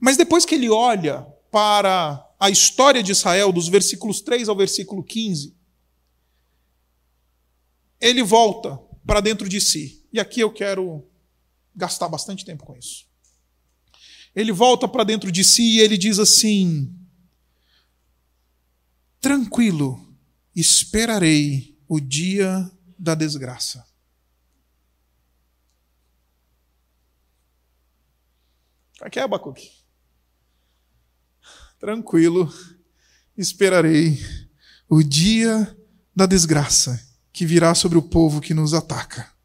Mas 0.00 0.16
depois 0.16 0.46
que 0.46 0.54
ele 0.54 0.70
olha 0.70 1.26
para 1.50 2.26
a 2.40 2.48
história 2.48 3.02
de 3.02 3.12
Israel, 3.12 3.52
dos 3.52 3.68
versículos 3.68 4.22
3 4.22 4.48
ao 4.48 4.56
versículo 4.56 5.04
15, 5.04 5.54
ele 8.00 8.22
volta 8.22 8.80
para 9.06 9.20
dentro 9.20 9.46
de 9.46 9.60
si. 9.60 10.02
E 10.10 10.18
aqui 10.18 10.40
eu 10.40 10.50
quero 10.50 11.06
gastar 11.76 12.08
bastante 12.08 12.44
tempo 12.44 12.64
com 12.64 12.74
isso. 12.74 13.06
Ele 14.34 14.52
volta 14.52 14.88
para 14.88 15.04
dentro 15.04 15.30
de 15.30 15.44
si 15.44 15.76
e 15.76 15.80
ele 15.80 15.96
diz 15.96 16.18
assim: 16.18 16.92
Tranquilo, 19.20 20.16
esperarei 20.54 21.78
o 21.88 22.00
dia 22.00 22.70
da 22.98 23.14
desgraça. 23.14 23.86
Aqui 29.00 29.18
é 29.18 29.22
Abacuque. 29.22 29.70
Tranquilo, 31.78 32.52
esperarei 33.36 34.18
o 34.88 35.02
dia 35.02 35.76
da 36.14 36.24
desgraça 36.24 36.98
que 37.32 37.44
virá 37.44 37.74
sobre 37.74 37.98
o 37.98 38.02
povo 38.02 38.40
que 38.40 38.54
nos 38.54 38.72
ataca. 38.72 39.36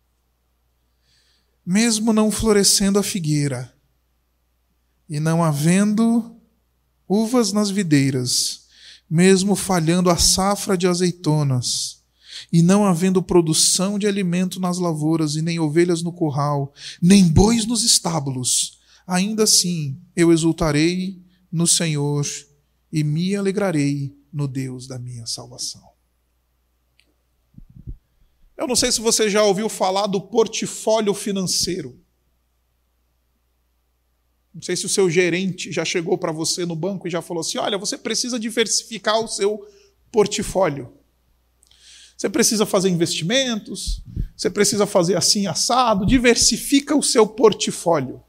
Mesmo 1.71 2.11
não 2.11 2.29
florescendo 2.29 2.99
a 2.99 3.03
figueira, 3.03 3.73
e 5.07 5.21
não 5.21 5.41
havendo 5.41 6.35
uvas 7.07 7.53
nas 7.53 7.69
videiras, 7.69 8.65
mesmo 9.09 9.55
falhando 9.55 10.09
a 10.09 10.17
safra 10.17 10.77
de 10.77 10.85
azeitonas, 10.85 12.01
e 12.51 12.61
não 12.61 12.83
havendo 12.83 13.23
produção 13.23 13.97
de 13.97 14.05
alimento 14.05 14.59
nas 14.59 14.79
lavouras, 14.79 15.37
e 15.37 15.41
nem 15.41 15.61
ovelhas 15.61 16.01
no 16.01 16.11
curral, 16.11 16.73
nem 17.01 17.25
bois 17.25 17.65
nos 17.65 17.83
estábulos, 17.83 18.77
ainda 19.07 19.43
assim 19.43 19.97
eu 20.13 20.33
exultarei 20.33 21.23
no 21.49 21.65
Senhor 21.65 22.27
e 22.91 23.01
me 23.01 23.33
alegrarei 23.33 24.13
no 24.33 24.45
Deus 24.45 24.87
da 24.87 24.99
minha 24.99 25.25
salvação. 25.25 25.90
Eu 28.61 28.67
não 28.67 28.75
sei 28.75 28.91
se 28.91 29.01
você 29.01 29.27
já 29.27 29.43
ouviu 29.43 29.67
falar 29.67 30.05
do 30.05 30.21
portfólio 30.21 31.15
financeiro. 31.15 31.99
Não 34.53 34.61
sei 34.61 34.75
se 34.75 34.85
o 34.85 34.89
seu 34.89 35.09
gerente 35.09 35.71
já 35.71 35.83
chegou 35.83 36.15
para 36.15 36.31
você 36.31 36.63
no 36.63 36.75
banco 36.75 37.07
e 37.07 37.09
já 37.09 37.23
falou 37.23 37.41
assim: 37.41 37.57
olha, 37.57 37.75
você 37.75 37.97
precisa 37.97 38.39
diversificar 38.39 39.19
o 39.19 39.27
seu 39.27 39.67
portfólio. 40.11 40.93
Você 42.15 42.29
precisa 42.29 42.63
fazer 42.63 42.89
investimentos, 42.89 44.03
você 44.37 44.47
precisa 44.47 44.85
fazer 44.85 45.17
assim 45.17 45.47
assado, 45.47 46.05
diversifica 46.05 46.95
o 46.95 47.01
seu 47.01 47.25
portfólio. 47.25 48.21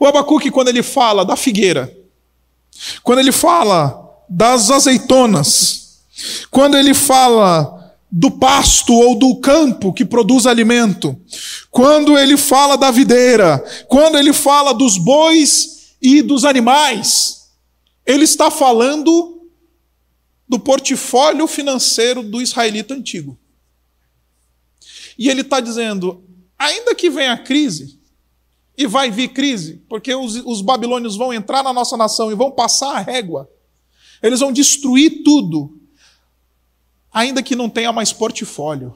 O 0.00 0.06
Abacuque, 0.06 0.50
quando 0.50 0.68
ele 0.68 0.82
fala 0.82 1.26
da 1.26 1.36
figueira, 1.36 1.94
quando 3.02 3.18
ele 3.18 3.32
fala 3.32 4.24
das 4.30 4.70
azeitonas, 4.70 6.00
quando 6.50 6.74
ele 6.78 6.94
fala 6.94 7.75
do 8.10 8.30
pasto 8.30 8.92
ou 8.92 9.18
do 9.18 9.36
campo 9.36 9.92
que 9.92 10.04
produz 10.04 10.46
alimento, 10.46 11.18
quando 11.70 12.16
ele 12.16 12.36
fala 12.36 12.76
da 12.76 12.90
videira, 12.90 13.58
quando 13.88 14.16
ele 14.16 14.32
fala 14.32 14.72
dos 14.72 14.96
bois 14.96 15.96
e 16.00 16.22
dos 16.22 16.44
animais, 16.44 17.48
ele 18.04 18.24
está 18.24 18.50
falando 18.50 19.42
do 20.48 20.58
portfólio 20.58 21.46
financeiro 21.46 22.22
do 22.22 22.40
israelita 22.40 22.94
antigo. 22.94 23.36
E 25.18 25.28
ele 25.28 25.40
está 25.40 25.60
dizendo: 25.60 26.22
ainda 26.58 26.94
que 26.94 27.10
venha 27.10 27.32
a 27.32 27.38
crise, 27.38 27.96
e 28.76 28.86
vai 28.86 29.10
vir 29.10 29.28
crise, 29.28 29.82
porque 29.88 30.14
os, 30.14 30.36
os 30.44 30.60
babilônios 30.60 31.16
vão 31.16 31.32
entrar 31.32 31.62
na 31.62 31.72
nossa 31.72 31.96
nação 31.96 32.30
e 32.30 32.34
vão 32.34 32.50
passar 32.50 32.96
a 32.96 33.00
régua, 33.00 33.50
eles 34.22 34.40
vão 34.40 34.52
destruir 34.52 35.22
tudo, 35.24 35.75
ainda 37.16 37.42
que 37.42 37.56
não 37.56 37.70
tenha 37.70 37.90
mais 37.94 38.12
portfólio, 38.12 38.94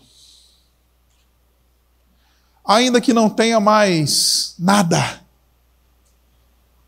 ainda 2.62 3.00
que 3.00 3.14
não 3.14 3.30
tenha 3.30 3.58
mais 3.58 4.54
nada, 4.58 5.22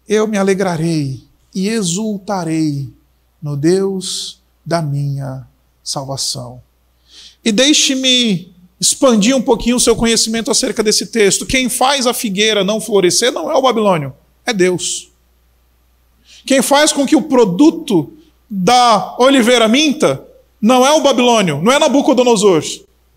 eu 0.06 0.28
me 0.28 0.36
alegrarei 0.36 1.24
e 1.54 1.68
exultarei 1.70 2.92
no 3.40 3.56
Deus 3.56 4.42
da 4.62 4.82
minha 4.82 5.48
salvação. 5.82 6.62
E 7.42 7.50
deixe-me 7.50 8.54
expandir 8.78 9.34
um 9.34 9.40
pouquinho 9.40 9.76
o 9.76 9.80
seu 9.80 9.96
conhecimento 9.96 10.50
acerca 10.50 10.82
desse 10.82 11.06
texto. 11.06 11.46
Quem 11.46 11.70
faz 11.70 12.06
a 12.06 12.12
figueira 12.12 12.62
não 12.62 12.78
florescer 12.78 13.32
não 13.32 13.50
é 13.50 13.54
o 13.54 13.62
Babilônio, 13.62 14.14
é 14.44 14.52
Deus. 14.52 15.10
Quem 16.44 16.60
faz 16.60 16.92
com 16.92 17.06
que 17.06 17.16
o 17.16 17.22
produto 17.22 18.12
da 18.50 19.16
oliveira 19.18 19.66
minta 19.66 20.30
não 20.62 20.86
é 20.86 20.92
o 20.92 21.00
Babilônio, 21.00 21.60
não 21.60 21.72
é 21.72 21.78
Nabucodonosor, 21.80 22.62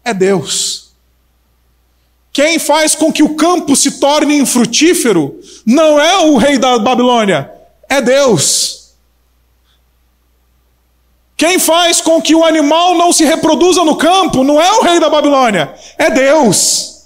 é 0.04 0.12
Deus. 0.16 0.90
Quem 2.34 2.58
faz 2.58 2.96
com 2.96 3.14
que 3.14 3.22
o 3.22 3.36
campo 3.36 3.76
se 3.76 4.00
torne 4.00 4.36
infrutífero 4.40 5.40
não 5.64 6.00
é 6.00 6.18
o 6.18 6.38
rei 6.38 6.58
da 6.58 6.80
Babilônia, 6.80 7.50
é 7.88 8.02
Deus. 8.02 8.96
Quem 11.38 11.60
faz 11.60 12.02
com 12.02 12.22
que 12.22 12.34
o 12.34 12.44
animal 12.44 12.96
não 12.96 13.14
se 13.14 13.24
reproduza 13.24 13.84
no 13.84 13.96
campo 13.96 14.44
não 14.44 14.60
é 14.60 14.72
o 14.72 14.82
rei 14.82 15.00
da 15.00 15.10
Babilônia, 15.10 15.74
é 15.98 16.10
Deus. 16.10 17.06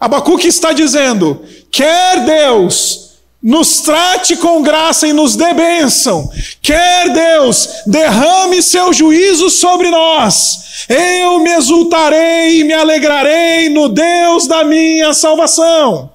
Abacuque 0.00 0.48
está 0.48 0.72
dizendo: 0.72 1.44
quer 1.70 2.24
Deus 2.24 3.01
nos 3.42 3.80
trate 3.80 4.36
com 4.36 4.62
graça 4.62 5.08
e 5.08 5.12
nos 5.12 5.34
dê 5.34 5.52
bênção. 5.52 6.30
Quer 6.60 7.10
Deus 7.10 7.68
derrame 7.86 8.62
seu 8.62 8.92
juízo 8.92 9.50
sobre 9.50 9.90
nós. 9.90 10.86
Eu 10.88 11.40
me 11.40 11.50
exultarei 11.50 12.60
e 12.60 12.64
me 12.64 12.72
alegrarei 12.72 13.68
no 13.68 13.88
Deus 13.88 14.46
da 14.46 14.62
minha 14.62 15.12
salvação. 15.12 16.10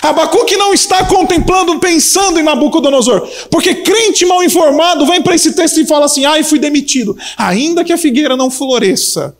Abacuque 0.00 0.56
não 0.56 0.72
está 0.72 1.04
contemplando, 1.06 1.78
pensando 1.80 2.38
em 2.38 2.42
Nabucodonosor, 2.42 3.28
porque 3.50 3.76
crente 3.76 4.24
mal 4.24 4.42
informado 4.44 5.06
vem 5.06 5.20
para 5.20 5.34
esse 5.34 5.52
texto 5.54 5.80
e 5.80 5.86
fala 5.86 6.04
assim: 6.06 6.24
ai, 6.24 6.44
fui 6.44 6.58
demitido, 6.58 7.16
ainda 7.36 7.82
que 7.82 7.92
a 7.92 7.98
figueira 7.98 8.36
não 8.36 8.50
floresça. 8.50 9.36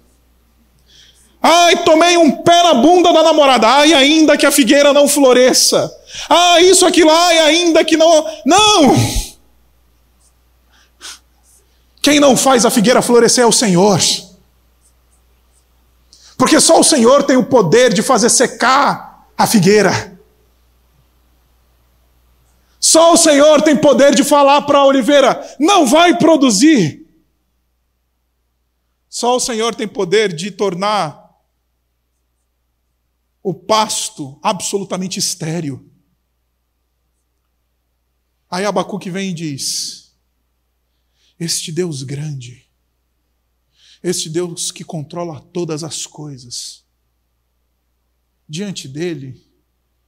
Ai, 1.40 1.76
tomei 1.84 2.16
um 2.16 2.30
pé 2.30 2.62
na 2.62 2.74
bunda 2.74 3.12
da 3.12 3.22
namorada, 3.22 3.68
ai, 3.68 3.92
ainda 3.92 4.36
que 4.36 4.46
a 4.46 4.50
figueira 4.50 4.92
não 4.92 5.06
floresça. 5.06 5.92
Ah, 6.28 6.60
isso, 6.60 6.86
aquilo, 6.86 7.10
ai, 7.10 7.38
ainda 7.38 7.84
que 7.84 7.96
não. 7.96 8.24
Não! 8.44 8.94
Quem 12.00 12.18
não 12.18 12.36
faz 12.36 12.64
a 12.64 12.70
figueira 12.70 13.00
florescer 13.00 13.44
é 13.44 13.46
o 13.46 13.52
Senhor. 13.52 14.00
Porque 16.36 16.60
só 16.60 16.80
o 16.80 16.84
Senhor 16.84 17.22
tem 17.22 17.36
o 17.36 17.46
poder 17.46 17.92
de 17.94 18.02
fazer 18.02 18.28
secar 18.28 19.28
a 19.38 19.46
figueira. 19.46 20.18
Só 22.80 23.12
o 23.12 23.16
Senhor 23.16 23.62
tem 23.62 23.76
poder 23.76 24.12
de 24.12 24.24
falar 24.24 24.62
para 24.62 24.78
a 24.78 24.84
oliveira: 24.84 25.40
não 25.60 25.86
vai 25.86 26.18
produzir. 26.18 27.06
Só 29.08 29.36
o 29.36 29.40
Senhor 29.40 29.74
tem 29.74 29.86
poder 29.86 30.32
de 30.32 30.50
tornar 30.50 31.22
o 33.40 33.54
pasto 33.54 34.38
absolutamente 34.42 35.20
estéril. 35.20 35.91
Aí 38.52 38.66
Abacuque 38.66 39.08
vem 39.08 39.30
e 39.30 39.32
diz: 39.32 40.14
Este 41.40 41.72
Deus 41.72 42.02
grande, 42.02 42.68
este 44.02 44.28
Deus 44.28 44.70
que 44.70 44.84
controla 44.84 45.40
todas 45.40 45.82
as 45.82 46.04
coisas, 46.04 46.84
diante 48.46 48.86
dele, 48.86 49.42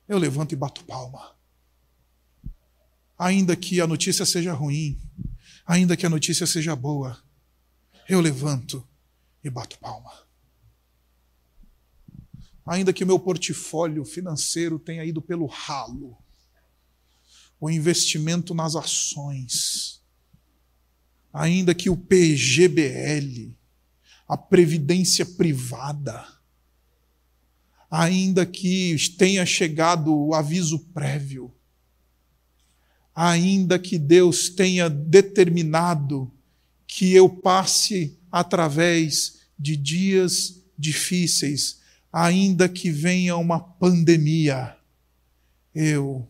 eu 0.07 0.19
levanto 0.19 0.53
e 0.53 0.57
bato 0.57 0.85
palma. 0.85 1.35
Ainda 3.17 3.57
que 3.57 3.81
a 3.81 3.87
notícia 3.87 4.27
seja 4.27 4.53
ruim, 4.53 5.01
ainda 5.65 5.97
que 5.97 6.05
a 6.05 6.11
notícia 6.11 6.47
seja 6.47 6.77
boa, 6.77 7.25
eu 8.07 8.21
levanto 8.21 8.87
e 9.43 9.49
bato 9.49 9.79
palma. 9.79 10.13
Ainda 12.67 12.93
que 12.93 13.05
o 13.05 13.07
meu 13.07 13.19
portfólio 13.19 14.05
financeiro 14.05 14.79
tenha 14.79 15.03
ido 15.03 15.23
pelo 15.23 15.47
ralo, 15.47 16.23
o 17.65 17.71
investimento 17.71 18.53
nas 18.53 18.77
ações, 18.77 20.03
ainda 21.33 21.75
que 21.75 21.89
o 21.89 21.97
PGBL, 21.97 23.57
a 24.29 24.37
previdência 24.37 25.25
privada, 25.25 26.27
ainda 27.91 28.45
que 28.45 28.95
tenha 29.17 29.47
chegado 29.47 30.15
o 30.15 30.35
aviso 30.35 30.79
prévio, 30.93 31.55
ainda 33.15 33.79
que 33.79 33.99
Deus 33.99 34.51
tenha 34.51 34.91
determinado 34.91 36.31
que 36.87 37.15
eu 37.15 37.31
passe 37.31 38.19
através 38.31 39.39
de 39.59 39.75
dias 39.75 40.63
difíceis, 40.77 41.81
ainda 42.13 42.69
que 42.69 42.91
venha 42.91 43.39
uma 43.39 43.59
pandemia, 43.59 44.77
eu 45.75 46.29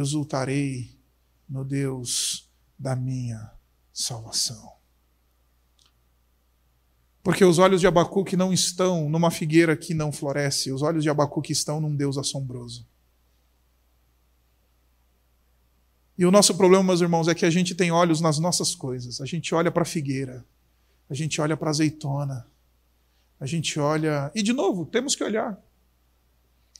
exultarei 0.00 0.90
no 1.48 1.64
Deus 1.64 2.50
da 2.78 2.94
minha 2.94 3.52
salvação. 3.92 4.72
Porque 7.22 7.44
os 7.44 7.58
olhos 7.58 7.80
de 7.80 7.86
Abacuque 7.86 8.36
não 8.36 8.52
estão 8.52 9.08
numa 9.08 9.30
figueira 9.30 9.76
que 9.76 9.94
não 9.94 10.12
floresce, 10.12 10.70
os 10.70 10.82
olhos 10.82 11.02
de 11.02 11.10
Abacuque 11.10 11.52
estão 11.52 11.80
num 11.80 11.96
Deus 11.96 12.16
assombroso. 12.16 12.86
E 16.18 16.24
o 16.24 16.30
nosso 16.30 16.54
problema, 16.56 16.82
meus 16.84 17.00
irmãos, 17.00 17.28
é 17.28 17.34
que 17.34 17.44
a 17.44 17.50
gente 17.50 17.74
tem 17.74 17.90
olhos 17.90 18.20
nas 18.20 18.38
nossas 18.38 18.74
coisas. 18.74 19.20
A 19.20 19.26
gente 19.26 19.54
olha 19.54 19.70
para 19.70 19.82
a 19.82 19.86
figueira, 19.86 20.46
a 21.10 21.14
gente 21.14 21.40
olha 21.40 21.56
para 21.56 21.68
a 21.68 21.70
azeitona, 21.70 22.46
a 23.38 23.44
gente 23.44 23.78
olha. 23.78 24.30
E, 24.34 24.42
de 24.42 24.52
novo, 24.52 24.86
temos 24.86 25.14
que 25.14 25.22
olhar. 25.22 25.60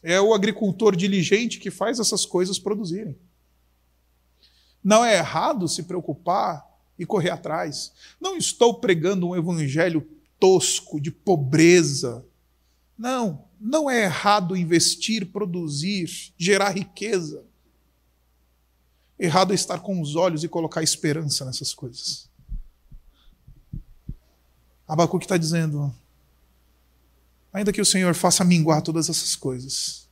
É 0.09 0.21
o 0.21 0.33
agricultor 0.33 0.95
diligente 0.95 1.59
que 1.59 1.69
faz 1.69 1.99
essas 1.99 2.25
coisas 2.25 2.61
produzirem. 2.61 3.19
Não 4.83 5.05
é 5.05 5.17
errado 5.17 5.67
se 5.67 5.83
preocupar 5.83 6.65
e 6.97 7.05
correr 7.05 7.31
atrás. 7.31 7.93
Não 8.21 8.37
estou 8.37 8.75
pregando 8.75 9.27
um 9.27 9.35
evangelho 9.35 10.09
tosco, 10.39 11.01
de 11.01 11.11
pobreza. 11.11 12.25
Não, 12.97 13.47
não 13.61 13.91
é 13.91 14.05
errado 14.05 14.57
investir, 14.57 15.27
produzir, 15.27 16.33
gerar 16.39 16.71
riqueza. 16.71 17.43
Errado 19.19 19.51
é 19.51 19.57
estar 19.57 19.81
com 19.81 20.01
os 20.01 20.15
olhos 20.15 20.45
e 20.45 20.49
colocar 20.49 20.85
esperança 20.85 21.45
nessas 21.45 21.75
coisas. 21.75 22.31
Abacuque 24.87 25.25
está 25.25 25.37
dizendo: 25.37 25.93
ainda 27.57 27.73
que 27.73 27.81
o 27.81 27.87
Senhor 27.87 28.15
faça 28.15 28.45
minguar 28.45 28.83
todas 28.83 29.09
essas 29.09 29.35
coisas, 29.35 30.07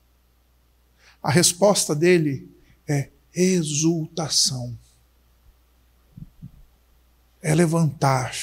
a 1.23 1.31
resposta 1.31 1.95
dele 1.95 2.51
é 2.89 3.11
exultação. 3.35 4.75
É 7.43 7.55
levantar 7.55 8.35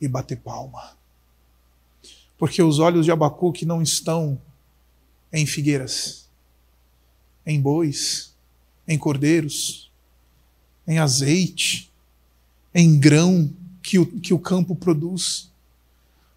e 0.00 0.08
bater 0.08 0.38
palma. 0.38 0.96
Porque 2.38 2.62
os 2.62 2.78
olhos 2.78 3.04
de 3.04 3.12
Abacuque 3.12 3.66
não 3.66 3.82
estão 3.82 4.40
em 5.30 5.44
figueiras, 5.44 6.26
em 7.44 7.60
bois, 7.60 8.34
em 8.88 8.96
cordeiros, 8.96 9.92
em 10.86 10.98
azeite, 10.98 11.92
em 12.74 12.98
grão 12.98 13.54
que 13.82 13.98
o, 13.98 14.06
que 14.06 14.32
o 14.32 14.38
campo 14.38 14.74
produz. 14.74 15.52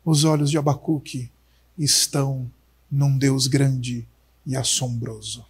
Os 0.04 0.26
olhos 0.26 0.52
de 0.52 0.58
Abacuque 0.58 1.32
estão 1.78 2.50
num 2.92 3.18
Deus 3.18 3.48
grande 3.48 4.08
e 4.46 4.56
assombroso. 4.56 5.46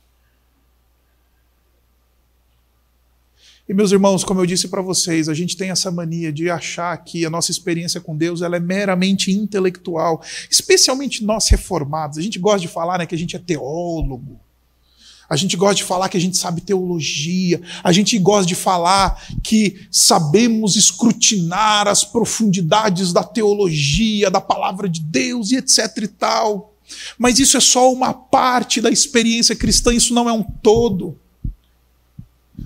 E 3.68 3.74
meus 3.74 3.92
irmãos, 3.92 4.24
como 4.24 4.42
eu 4.42 4.46
disse 4.46 4.68
para 4.68 4.82
vocês, 4.82 5.28
a 5.28 5.34
gente 5.34 5.58
tem 5.58 5.72
essa 5.72 5.90
mania 5.90 6.32
de 6.32 6.52
achar 6.52 6.96
que 6.98 7.26
a 7.26 7.32
nossa 7.32 7.50
experiência 7.50 8.00
com 8.00 8.16
Deus 8.16 8.44
ela 8.44 8.58
é 8.58 8.60
meramente 8.60 9.32
intelectual, 9.32 10.22
especialmente 10.50 11.24
nós 11.24 11.50
reformados. 11.50 12.20
A 12.20 12.22
gente 12.22 12.38
gosta 12.38 12.60
de 12.60 12.68
falar 12.68 13.00
né, 13.00 13.08
que 13.08 13.16
a 13.16 13.18
gente 13.18 13.36
é 13.36 13.40
teólogo. 13.40 14.40
A 15.30 15.36
gente 15.36 15.58
gosta 15.58 15.76
de 15.76 15.84
falar 15.84 16.10
que 16.10 16.18
a 16.18 16.22
gente 16.22 16.38
sabe 16.38 16.62
teologia, 16.62 17.62
a 17.84 17.92
gente 17.92 18.18
gosta 18.20 18.46
de 18.46 18.56
falar 18.56 19.22
que 19.44 19.88
sabemos 19.92 20.76
escrutinar 20.76 21.88
as 21.88 22.04
profundidades 22.04 23.12
da 23.12 23.24
teologia, 23.24 24.30
da 24.30 24.42
palavra 24.42 24.88
de 24.88 25.02
Deus 25.02 25.52
e 25.52 25.58
etc 25.58 25.98
e 26.04 26.08
tal. 26.08 26.76
Mas 27.18 27.40
isso 27.40 27.58
é 27.58 27.60
só 27.60 27.92
uma 27.92 28.14
parte 28.14 28.80
da 28.80 28.90
experiência 28.90 29.56
cristã, 29.56 29.94
isso 29.94 30.14
não 30.14 30.30
é 30.30 30.34
um 30.34 30.44
todo. 30.44 31.20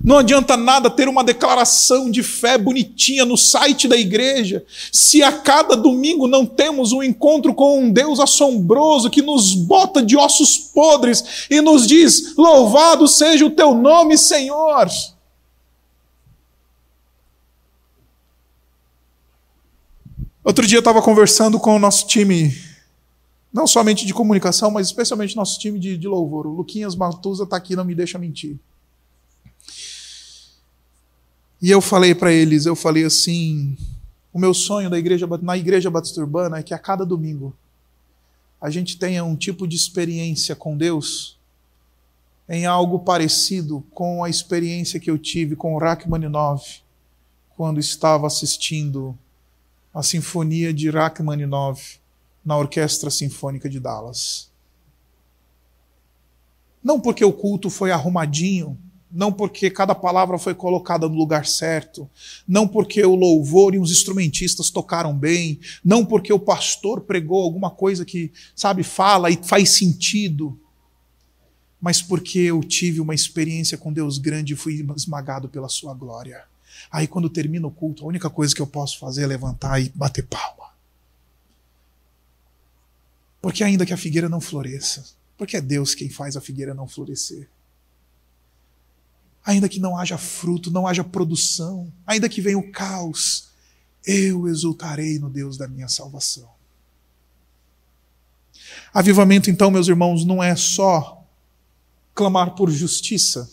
Não 0.02 0.18
adianta 0.18 0.56
nada 0.56 0.90
ter 0.90 1.10
uma 1.10 1.24
declaração 1.24 2.10
de 2.10 2.24
fé 2.24 2.58
bonitinha 2.58 3.26
no 3.26 3.36
site 3.36 3.88
da 3.88 3.98
igreja, 3.98 4.66
se 4.92 5.22
a 5.22 5.32
cada 5.32 5.76
domingo 5.76 6.26
não 6.26 6.46
temos 6.46 6.94
um 6.94 7.04
encontro 7.04 7.54
com 7.54 7.82
um 7.82 7.92
Deus 7.92 8.20
assombroso 8.20 9.10
que 9.10 9.22
nos 9.22 9.54
bota 9.54 10.02
de 10.02 10.16
ossos 10.16 10.58
podres 10.58 11.48
e 11.50 11.60
nos 11.60 11.86
diz: 11.86 12.36
Louvado 12.38 13.08
seja 13.08 13.46
o 13.46 13.52
teu 13.52 13.74
nome, 13.74 14.18
Senhor. 14.18 14.88
Outro 20.42 20.66
dia 20.66 20.78
eu 20.78 20.80
estava 20.80 21.02
conversando 21.02 21.60
com 21.60 21.76
o 21.76 21.80
nosso 21.80 22.08
time, 22.08 22.58
não 23.52 23.68
somente 23.68 24.06
de 24.06 24.14
comunicação, 24.14 24.72
mas 24.72 24.88
especialmente 24.88 25.36
nosso 25.36 25.60
time 25.60 25.78
de, 25.78 25.98
de 25.98 26.08
louvor. 26.08 26.48
O 26.48 26.54
Luquinhas 26.54 26.96
Matusa 26.96 27.44
está 27.44 27.58
aqui, 27.58 27.76
não 27.76 27.84
me 27.84 27.94
deixa 27.94 28.18
mentir. 28.18 28.58
E 31.62 31.70
eu 31.70 31.82
falei 31.82 32.16
para 32.16 32.32
eles, 32.32 32.66
eu 32.66 32.76
falei 32.76 33.04
assim, 33.04 33.78
o 34.32 34.40
meu 34.40 34.54
sonho 34.54 34.90
da 34.90 34.98
igreja, 34.98 35.28
na 35.42 35.58
igreja 35.58 35.90
batista 35.90 36.22
urbana 36.22 36.58
é 36.58 36.64
que 36.64 36.74
a 36.74 36.80
cada 36.80 37.06
domingo 37.06 37.56
a 38.62 38.70
gente 38.70 38.98
tenha 38.98 39.24
um 39.24 39.36
tipo 39.36 39.68
de 39.68 39.76
experiência 39.76 40.56
com 40.56 40.78
Deus 40.78 41.38
em 42.48 42.66
algo 42.66 43.00
parecido 43.00 43.86
com 43.92 44.24
a 44.24 44.30
experiência 44.30 45.00
que 45.00 45.10
eu 45.10 45.18
tive 45.18 45.56
com 45.56 45.78
Rachmaninoff 45.78 46.82
quando 47.56 47.80
estava 47.80 48.26
assistindo 48.26 49.18
a 49.94 50.02
Sinfonia 50.02 50.74
de 50.74 50.90
Rachmaninoff 50.90 52.00
na 52.44 52.58
Orquestra 52.58 53.12
Sinfônica 53.12 53.70
de 53.70 53.80
Dallas. 53.80 54.50
Não 56.84 57.00
porque 57.00 57.24
o 57.24 57.34
culto 57.34 57.70
foi 57.70 57.92
arrumadinho, 57.92 58.78
não 59.12 59.32
porque 59.32 59.70
cada 59.70 59.96
palavra 59.96 60.38
foi 60.38 60.54
colocada 60.54 61.08
no 61.10 61.16
lugar 61.16 61.46
certo, 61.46 62.10
não 62.48 62.68
porque 62.68 63.04
o 63.04 63.16
louvor 63.16 63.74
e 63.74 63.80
os 63.80 63.92
instrumentistas 63.92 64.70
tocaram 64.70 65.18
bem, 65.18 65.60
não 65.84 66.06
porque 66.06 66.32
o 66.32 66.40
pastor 66.40 67.02
pregou 67.02 67.42
alguma 67.42 67.72
coisa 67.72 68.06
que, 68.06 68.32
sabe, 68.56 68.84
fala 68.84 69.32
e 69.32 69.40
faz 69.42 69.72
sentido, 69.72 70.60
mas 71.82 72.02
porque 72.02 72.40
eu 72.40 72.62
tive 72.62 73.00
uma 73.00 73.16
experiência 73.16 73.78
com 73.78 73.92
Deus 73.92 74.18
grande 74.18 74.54
e 74.54 74.58
fui 74.58 74.86
esmagado 74.96 75.50
pela 75.50 75.70
sua 75.70 75.94
glória. 75.94 76.44
Aí 76.92 77.08
quando 77.08 77.30
termina 77.30 77.68
o 77.68 77.72
culto, 77.72 78.04
a 78.04 78.08
única 78.08 78.30
coisa 78.30 78.54
que 78.54 78.62
eu 78.62 78.68
posso 78.68 79.00
fazer 79.00 79.24
é 79.24 79.28
levantar 79.28 79.80
e 79.82 79.90
bater 79.96 80.26
palma. 80.26 80.70
Porque 83.42 83.64
ainda 83.64 83.86
que 83.86 83.94
a 83.94 83.98
figueira 83.98 84.30
não 84.30 84.42
floresça, 84.42 85.06
porque 85.38 85.56
é 85.56 85.62
Deus 85.62 85.96
quem 85.96 86.10
faz 86.10 86.36
a 86.36 86.42
figueira 86.42 86.74
não 86.74 86.88
florescer 86.88 87.48
ainda 89.50 89.68
que 89.68 89.80
não 89.80 89.98
haja 89.98 90.16
fruto, 90.16 90.70
não 90.70 90.86
haja 90.86 91.04
produção, 91.04 91.92
ainda 92.06 92.30
que 92.30 92.40
venha 92.40 92.60
o 92.60 92.72
caos, 92.72 93.50
eu 94.06 94.48
exultarei 94.48 95.18
no 95.18 95.28
Deus 95.28 95.58
da 95.58 95.68
minha 95.68 95.88
salvação. 95.88 96.48
Avivamento, 98.94 99.50
então, 99.50 99.72
meus 99.72 99.88
irmãos, 99.88 100.24
não 100.24 100.44
é 100.44 100.56
só 100.56 101.26
clamar 102.14 102.54
por 102.54 102.70
justiça, 102.70 103.50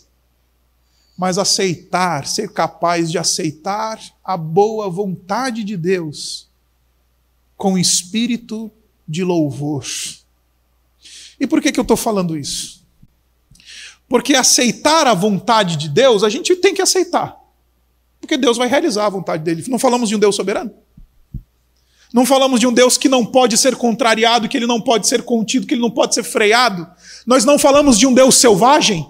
mas 1.17 1.39
aceitar, 1.39 2.27
ser 2.27 2.53
capaz 2.53 3.09
de 3.09 3.17
aceitar 3.17 3.99
a 4.23 4.37
boa 4.37 4.87
vontade 4.91 5.63
de 5.63 5.75
Deus 5.75 6.47
com 7.55 7.75
espírito 7.75 8.71
de 9.07 9.23
louvor. 9.23 9.83
E 11.39 11.47
por 11.47 11.59
que, 11.59 11.71
que 11.71 11.79
eu 11.79 11.83
estou 11.83 11.97
falando 11.97 12.37
isso? 12.37 12.76
Porque 14.07 14.35
aceitar 14.35 15.05
a 15.07 15.13
vontade 15.13 15.75
de 15.75 15.89
Deus, 15.89 16.23
a 16.23 16.29
gente 16.29 16.55
tem 16.55 16.73
que 16.73 16.81
aceitar. 16.81 17.37
Porque 18.19 18.37
Deus 18.37 18.57
vai 18.57 18.67
realizar 18.67 19.05
a 19.05 19.09
vontade 19.09 19.43
dele. 19.43 19.63
Não 19.67 19.77
falamos 19.77 20.09
de 20.09 20.15
um 20.15 20.19
Deus 20.19 20.35
soberano? 20.35 20.71
Não 22.13 22.25
falamos 22.25 22.59
de 22.59 22.67
um 22.67 22.73
Deus 22.73 22.97
que 22.97 23.09
não 23.09 23.25
pode 23.25 23.57
ser 23.57 23.75
contrariado, 23.75 24.47
que 24.47 24.55
ele 24.55 24.65
não 24.65 24.79
pode 24.79 25.07
ser 25.07 25.23
contido, 25.23 25.67
que 25.67 25.73
ele 25.73 25.81
não 25.81 25.91
pode 25.91 26.15
ser 26.15 26.23
freado. 26.23 26.87
Nós 27.25 27.43
não 27.43 27.59
falamos 27.59 27.99
de 27.99 28.07
um 28.07 28.13
Deus 28.13 28.35
selvagem. 28.35 29.07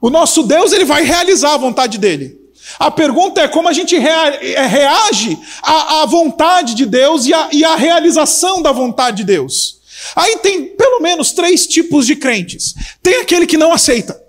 O 0.00 0.08
nosso 0.08 0.44
Deus, 0.44 0.72
ele 0.72 0.84
vai 0.84 1.02
realizar 1.02 1.54
a 1.54 1.58
vontade 1.58 1.98
dele. 1.98 2.38
A 2.78 2.90
pergunta 2.90 3.40
é 3.40 3.48
como 3.48 3.68
a 3.68 3.72
gente 3.72 3.96
é, 3.96 4.66
reage 4.66 5.38
à, 5.62 6.04
vontade 6.06 6.74
de 6.74 6.86
Deus 6.86 7.26
e 7.26 7.32
à, 7.32 7.48
e 7.52 7.64
à 7.64 7.74
realização 7.76 8.62
da 8.62 8.72
vontade 8.72 9.18
de 9.18 9.24
Deus. 9.24 9.77
Aí 10.14 10.38
tem 10.38 10.76
pelo 10.76 11.00
menos 11.00 11.32
três 11.32 11.66
tipos 11.66 12.06
de 12.06 12.16
crentes. 12.16 12.74
Tem 13.02 13.20
aquele 13.20 13.46
que 13.46 13.56
não 13.56 13.72
aceita. 13.72 14.28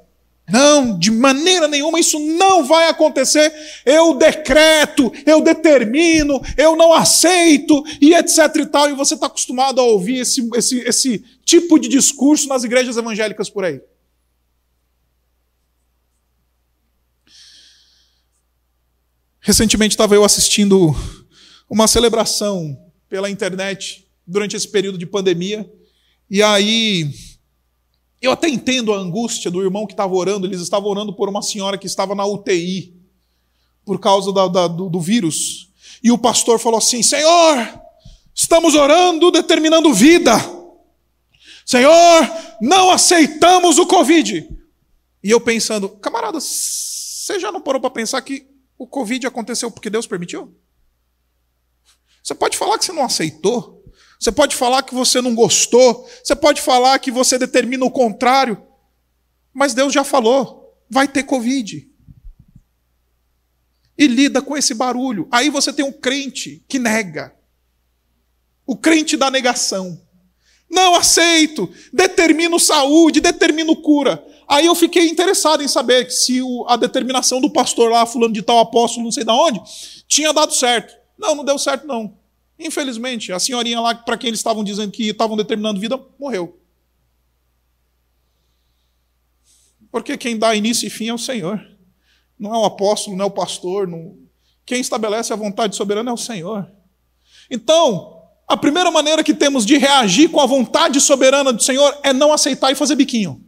Não, 0.51 0.97
de 0.97 1.11
maneira 1.11 1.67
nenhuma 1.67 1.99
isso 1.99 2.19
não 2.19 2.63
vai 2.63 2.89
acontecer. 2.89 3.53
Eu 3.85 4.15
decreto, 4.15 5.11
eu 5.25 5.41
determino, 5.41 6.41
eu 6.57 6.75
não 6.75 6.91
aceito 6.91 7.83
e 8.01 8.15
etc 8.15 8.55
e 8.55 8.65
tal. 8.65 8.89
E 8.89 8.93
você 8.93 9.13
está 9.13 9.27
acostumado 9.27 9.79
a 9.79 9.83
ouvir 9.83 10.21
esse, 10.21 10.49
esse, 10.55 10.79
esse 10.79 11.23
tipo 11.45 11.79
de 11.79 11.87
discurso 11.87 12.47
nas 12.47 12.63
igrejas 12.63 12.97
evangélicas 12.97 13.49
por 13.49 13.63
aí. 13.63 13.79
Recentemente 19.39 19.93
estava 19.93 20.15
eu 20.15 20.23
assistindo 20.23 20.95
uma 21.69 21.87
celebração 21.87 22.77
pela 23.07 23.29
internet 23.29 24.08
durante 24.29 24.55
esse 24.55 24.67
período 24.67 24.97
de 24.97 25.05
pandemia. 25.05 25.69
E 26.29 26.41
aí 26.43 27.11
Eu 28.21 28.31
até 28.31 28.49
entendo 28.49 28.93
a 28.93 28.97
angústia 28.97 29.49
do 29.49 29.61
irmão 29.61 29.87
que 29.87 29.93
estava 29.93 30.13
orando, 30.13 30.45
eles 30.45 30.59
estavam 30.59 30.89
orando 30.89 31.13
por 31.13 31.29
uma 31.29 31.41
senhora 31.41 31.77
que 31.77 31.87
estava 31.87 32.13
na 32.13 32.25
UTI, 32.25 32.93
por 33.85 33.97
causa 33.97 34.33
da, 34.33 34.47
da, 34.47 34.67
do, 34.67 34.89
do 34.89 34.99
vírus. 34.99 35.69
E 36.03 36.11
o 36.11 36.17
pastor 36.17 36.59
falou 36.59 36.77
assim: 36.77 37.01
Senhor, 37.01 37.81
estamos 38.35 38.75
orando, 38.75 39.31
determinando 39.31 39.93
vida. 39.93 40.33
Senhor, 41.65 41.93
não 42.61 42.91
aceitamos 42.91 43.77
o 43.77 43.85
Covid. 43.85 44.49
E 45.23 45.29
eu 45.29 45.39
pensando, 45.39 45.87
camarada, 45.87 46.39
você 46.41 47.39
já 47.39 47.51
não 47.51 47.61
parou 47.61 47.79
para 47.79 47.89
pensar 47.89 48.21
que 48.21 48.47
o 48.77 48.85
Covid 48.85 49.27
aconteceu 49.27 49.71
porque 49.71 49.89
Deus 49.89 50.07
permitiu? 50.07 50.53
Você 52.21 52.35
pode 52.35 52.57
falar 52.57 52.77
que 52.77 52.85
você 52.85 52.91
não 52.91 53.05
aceitou, 53.05 53.78
você 54.19 54.33
pode 54.33 54.53
falar 54.53 54.83
que 54.83 54.93
você 54.93 55.21
não 55.21 55.33
gostou, 55.33 56.05
você 56.21 56.35
pode 56.35 56.61
falar 56.61 56.99
que 56.99 57.09
você 57.09 57.37
determina 57.37 57.85
o 57.85 57.91
contrário, 57.91 58.61
mas 59.53 59.73
Deus 59.73 59.93
já 59.93 60.03
falou, 60.03 60.77
vai 60.89 61.07
ter 61.07 61.23
Covid. 61.23 61.89
E 63.97 64.07
lida 64.07 64.41
com 64.41 64.57
esse 64.57 64.73
barulho. 64.73 65.27
Aí 65.31 65.49
você 65.49 65.71
tem 65.71 65.85
um 65.85 65.91
crente 65.91 66.63
que 66.67 66.77
nega. 66.77 67.33
O 68.65 68.75
crente 68.75 69.15
da 69.15 69.31
negação. 69.31 69.99
Não 70.69 70.95
aceito, 70.95 71.71
determino 71.91 72.59
saúde, 72.59 73.21
determino 73.21 73.75
cura. 73.75 74.23
Aí 74.47 74.65
eu 74.65 74.75
fiquei 74.75 75.07
interessado 75.07 75.63
em 75.63 75.67
saber 75.67 76.11
se 76.11 76.41
a 76.67 76.75
determinação 76.75 77.39
do 77.39 77.49
pastor 77.49 77.89
lá, 77.89 78.05
fulano 78.05 78.33
de 78.33 78.41
tal 78.41 78.59
apóstolo, 78.59 79.05
não 79.05 79.11
sei 79.11 79.23
de 79.23 79.31
onde, 79.31 79.61
tinha 80.07 80.33
dado 80.33 80.53
certo. 80.53 80.93
Não, 81.17 81.35
não 81.35 81.43
deu 81.45 81.57
certo 81.57 81.87
não. 81.87 82.18
Infelizmente, 82.59 83.31
a 83.31 83.39
senhorinha 83.39 83.79
lá, 83.79 83.95
para 83.95 84.17
quem 84.17 84.27
eles 84.27 84.41
estavam 84.41 84.65
dizendo 84.65 84.91
que 84.91 85.07
estavam 85.07 85.37
determinando 85.37 85.79
vida, 85.79 85.97
morreu. 86.19 86.59
Porque 89.89 90.17
quem 90.17 90.37
dá 90.37 90.53
início 90.53 90.85
e 90.85 90.89
fim 90.89 91.07
é 91.07 91.13
o 91.13 91.17
Senhor. 91.17 91.65
Não 92.37 92.53
é 92.53 92.57
o 92.57 92.65
apóstolo, 92.65 93.15
não 93.15 93.25
é 93.25 93.27
o 93.27 93.31
pastor. 93.31 93.87
Não... 93.87 94.17
Quem 94.65 94.81
estabelece 94.81 95.31
a 95.31 95.37
vontade 95.37 95.75
soberana 95.75 96.11
é 96.11 96.13
o 96.13 96.17
Senhor. 96.17 96.69
Então, 97.49 98.21
a 98.45 98.57
primeira 98.57 98.91
maneira 98.91 99.23
que 99.23 99.33
temos 99.33 99.65
de 99.65 99.77
reagir 99.77 100.29
com 100.29 100.41
a 100.41 100.45
vontade 100.45 100.99
soberana 100.99 101.53
do 101.53 101.63
Senhor 101.63 101.97
é 102.03 102.11
não 102.11 102.33
aceitar 102.33 102.71
e 102.71 102.75
fazer 102.75 102.95
biquinho. 102.95 103.41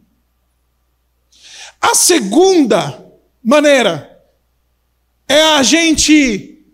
A 1.80 1.94
segunda 1.94 3.04
maneira 3.44 4.24
é 5.28 5.42
a 5.42 5.62
gente 5.62 6.64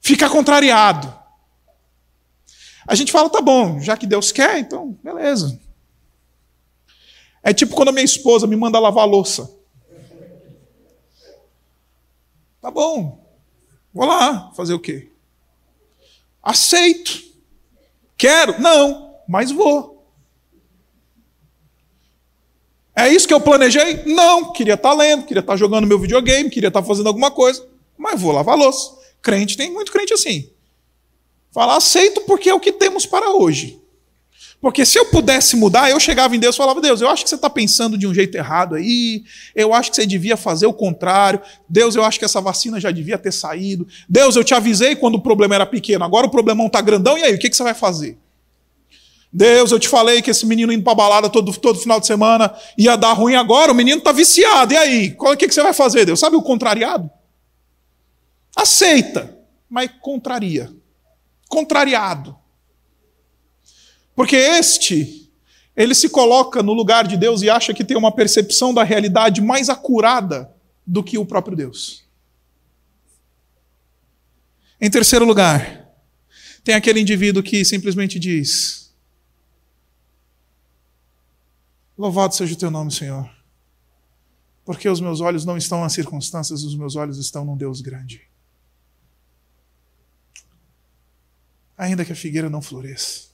ficar 0.00 0.28
contrariado. 0.28 1.13
A 2.86 2.94
gente 2.94 3.12
fala, 3.12 3.30
tá 3.30 3.40
bom, 3.40 3.80
já 3.80 3.96
que 3.96 4.06
Deus 4.06 4.30
quer, 4.30 4.58
então, 4.58 4.98
beleza. 5.02 5.58
É 7.42 7.52
tipo 7.52 7.74
quando 7.74 7.88
a 7.88 7.92
minha 7.92 8.04
esposa 8.04 8.46
me 8.46 8.56
manda 8.56 8.78
lavar 8.78 9.06
louça. 9.06 9.50
Tá 12.60 12.70
bom, 12.70 13.22
vou 13.92 14.06
lá 14.06 14.50
fazer 14.56 14.72
o 14.72 14.80
quê? 14.80 15.10
Aceito. 16.42 17.22
Quero? 18.16 18.60
Não, 18.60 19.16
mas 19.28 19.50
vou. 19.50 19.94
É 22.96 23.08
isso 23.08 23.26
que 23.26 23.34
eu 23.34 23.40
planejei? 23.40 24.04
Não, 24.04 24.52
queria 24.52 24.74
estar 24.74 24.90
tá 24.90 24.94
lendo, 24.94 25.26
queria 25.26 25.40
estar 25.40 25.54
tá 25.54 25.56
jogando 25.56 25.86
meu 25.86 25.98
videogame, 25.98 26.48
queria 26.48 26.68
estar 26.68 26.80
tá 26.80 26.86
fazendo 26.86 27.08
alguma 27.08 27.30
coisa, 27.30 27.66
mas 27.98 28.20
vou 28.20 28.32
lavar 28.32 28.56
louça. 28.56 28.96
Crente 29.20 29.56
tem 29.56 29.70
muito 29.70 29.90
crente 29.90 30.14
assim. 30.14 30.53
Fala, 31.54 31.76
aceito 31.76 32.22
porque 32.22 32.50
é 32.50 32.54
o 32.54 32.58
que 32.58 32.72
temos 32.72 33.06
para 33.06 33.30
hoje. 33.30 33.80
Porque 34.60 34.84
se 34.84 34.98
eu 34.98 35.04
pudesse 35.06 35.54
mudar, 35.54 35.88
eu 35.88 36.00
chegava 36.00 36.34
em 36.34 36.38
Deus 36.40 36.56
e 36.56 36.58
falava: 36.58 36.80
Deus, 36.80 37.00
eu 37.00 37.08
acho 37.08 37.22
que 37.22 37.30
você 37.30 37.36
está 37.36 37.48
pensando 37.48 37.96
de 37.96 38.08
um 38.08 38.12
jeito 38.12 38.34
errado 38.34 38.74
aí, 38.74 39.22
eu 39.54 39.72
acho 39.72 39.90
que 39.90 39.96
você 39.96 40.04
devia 40.04 40.36
fazer 40.36 40.66
o 40.66 40.72
contrário. 40.72 41.40
Deus, 41.68 41.94
eu 41.94 42.04
acho 42.04 42.18
que 42.18 42.24
essa 42.24 42.40
vacina 42.40 42.80
já 42.80 42.90
devia 42.90 43.16
ter 43.16 43.32
saído. 43.32 43.86
Deus, 44.08 44.34
eu 44.34 44.42
te 44.42 44.52
avisei 44.52 44.96
quando 44.96 45.14
o 45.14 45.20
problema 45.20 45.54
era 45.54 45.64
pequeno, 45.64 46.02
agora 46.02 46.26
o 46.26 46.30
problemão 46.30 46.66
está 46.66 46.80
grandão, 46.80 47.16
e 47.16 47.22
aí, 47.22 47.34
o 47.34 47.38
que, 47.38 47.48
que 47.48 47.56
você 47.56 47.62
vai 47.62 47.74
fazer? 47.74 48.18
Deus, 49.32 49.70
eu 49.70 49.78
te 49.78 49.88
falei 49.88 50.22
que 50.22 50.30
esse 50.30 50.46
menino 50.46 50.72
indo 50.72 50.82
para 50.82 50.94
balada 50.94 51.30
todo, 51.30 51.56
todo 51.56 51.78
final 51.78 52.00
de 52.00 52.06
semana 52.06 52.52
ia 52.76 52.96
dar 52.96 53.12
ruim 53.12 53.36
agora, 53.36 53.70
o 53.70 53.74
menino 53.74 53.98
está 53.98 54.10
viciado, 54.10 54.72
e 54.72 54.76
aí? 54.76 55.16
O 55.20 55.36
que, 55.36 55.46
que 55.46 55.54
você 55.54 55.62
vai 55.62 55.72
fazer, 55.72 56.04
Deus? 56.04 56.18
Sabe 56.18 56.34
o 56.34 56.42
contrariado? 56.42 57.08
Aceita, 58.56 59.38
mas 59.68 59.88
contraria 60.00 60.72
contrariado. 61.48 62.36
Porque 64.14 64.36
este, 64.36 65.30
ele 65.76 65.94
se 65.94 66.08
coloca 66.08 66.62
no 66.62 66.72
lugar 66.72 67.06
de 67.06 67.16
Deus 67.16 67.42
e 67.42 67.50
acha 67.50 67.74
que 67.74 67.84
tem 67.84 67.96
uma 67.96 68.12
percepção 68.12 68.72
da 68.72 68.84
realidade 68.84 69.40
mais 69.40 69.68
acurada 69.68 70.54
do 70.86 71.02
que 71.02 71.18
o 71.18 71.26
próprio 71.26 71.56
Deus. 71.56 72.04
Em 74.80 74.90
terceiro 74.90 75.24
lugar, 75.24 75.88
tem 76.62 76.74
aquele 76.74 77.00
indivíduo 77.00 77.42
que 77.42 77.64
simplesmente 77.64 78.18
diz: 78.18 78.94
Louvado 81.96 82.34
seja 82.34 82.54
o 82.54 82.58
teu 82.58 82.70
nome, 82.70 82.92
Senhor, 82.92 83.28
porque 84.64 84.88
os 84.88 85.00
meus 85.00 85.20
olhos 85.20 85.44
não 85.44 85.56
estão 85.56 85.80
nas 85.80 85.92
circunstâncias, 85.92 86.62
os 86.62 86.76
meus 86.76 86.96
olhos 86.96 87.18
estão 87.18 87.44
num 87.44 87.56
Deus 87.56 87.80
grande. 87.80 88.28
Ainda 91.76 92.04
que 92.04 92.12
a 92.12 92.16
figueira 92.16 92.48
não 92.48 92.62
floresça, 92.62 93.28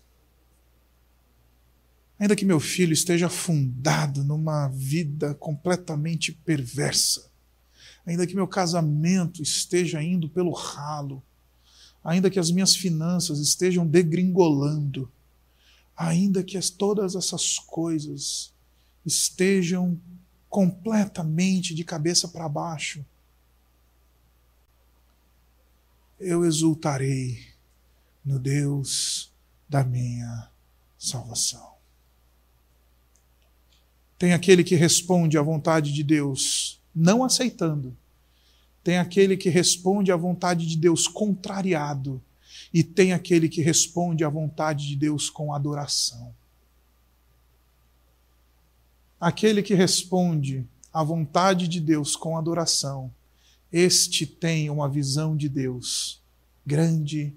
ainda 2.18 2.36
que 2.36 2.44
meu 2.44 2.60
filho 2.60 2.92
esteja 2.92 3.26
afundado 3.26 4.24
numa 4.24 4.68
vida 4.68 5.34
completamente 5.34 6.32
perversa, 6.32 7.30
ainda 8.04 8.26
que 8.26 8.34
meu 8.34 8.48
casamento 8.48 9.42
esteja 9.42 10.02
indo 10.02 10.28
pelo 10.28 10.52
ralo, 10.52 11.22
ainda 12.02 12.30
que 12.30 12.38
as 12.38 12.50
minhas 12.50 12.74
finanças 12.74 13.38
estejam 13.40 13.86
degringolando, 13.86 15.10
ainda 15.96 16.42
que 16.42 16.56
as, 16.56 16.70
todas 16.70 17.14
essas 17.14 17.58
coisas 17.58 18.54
estejam 19.04 20.00
completamente 20.48 21.74
de 21.74 21.84
cabeça 21.84 22.26
para 22.26 22.48
baixo, 22.48 23.04
eu 26.18 26.44
exultarei 26.44 27.49
no 28.24 28.38
Deus 28.38 29.32
da 29.68 29.84
minha 29.84 30.50
salvação. 30.98 31.70
Tem 34.18 34.32
aquele 34.34 34.62
que 34.62 34.74
responde 34.74 35.38
à 35.38 35.42
vontade 35.42 35.92
de 35.92 36.02
Deus 36.02 36.80
não 36.94 37.24
aceitando. 37.24 37.96
Tem 38.82 38.98
aquele 38.98 39.36
que 39.36 39.48
responde 39.48 40.12
à 40.12 40.16
vontade 40.16 40.66
de 40.66 40.76
Deus 40.76 41.06
contrariado. 41.08 42.20
E 42.72 42.82
tem 42.82 43.12
aquele 43.12 43.48
que 43.48 43.62
responde 43.62 44.24
à 44.24 44.28
vontade 44.28 44.86
de 44.86 44.96
Deus 44.96 45.30
com 45.30 45.54
adoração. 45.54 46.34
Aquele 49.20 49.62
que 49.62 49.74
responde 49.74 50.66
à 50.92 51.02
vontade 51.02 51.68
de 51.68 51.80
Deus 51.80 52.16
com 52.16 52.36
adoração, 52.36 53.12
este 53.72 54.26
tem 54.26 54.70
uma 54.70 54.88
visão 54.88 55.36
de 55.36 55.48
Deus 55.48 56.20
grande 56.66 57.34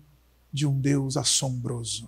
de 0.54 0.68
um 0.68 0.80
Deus 0.80 1.18
assombroso. 1.18 2.08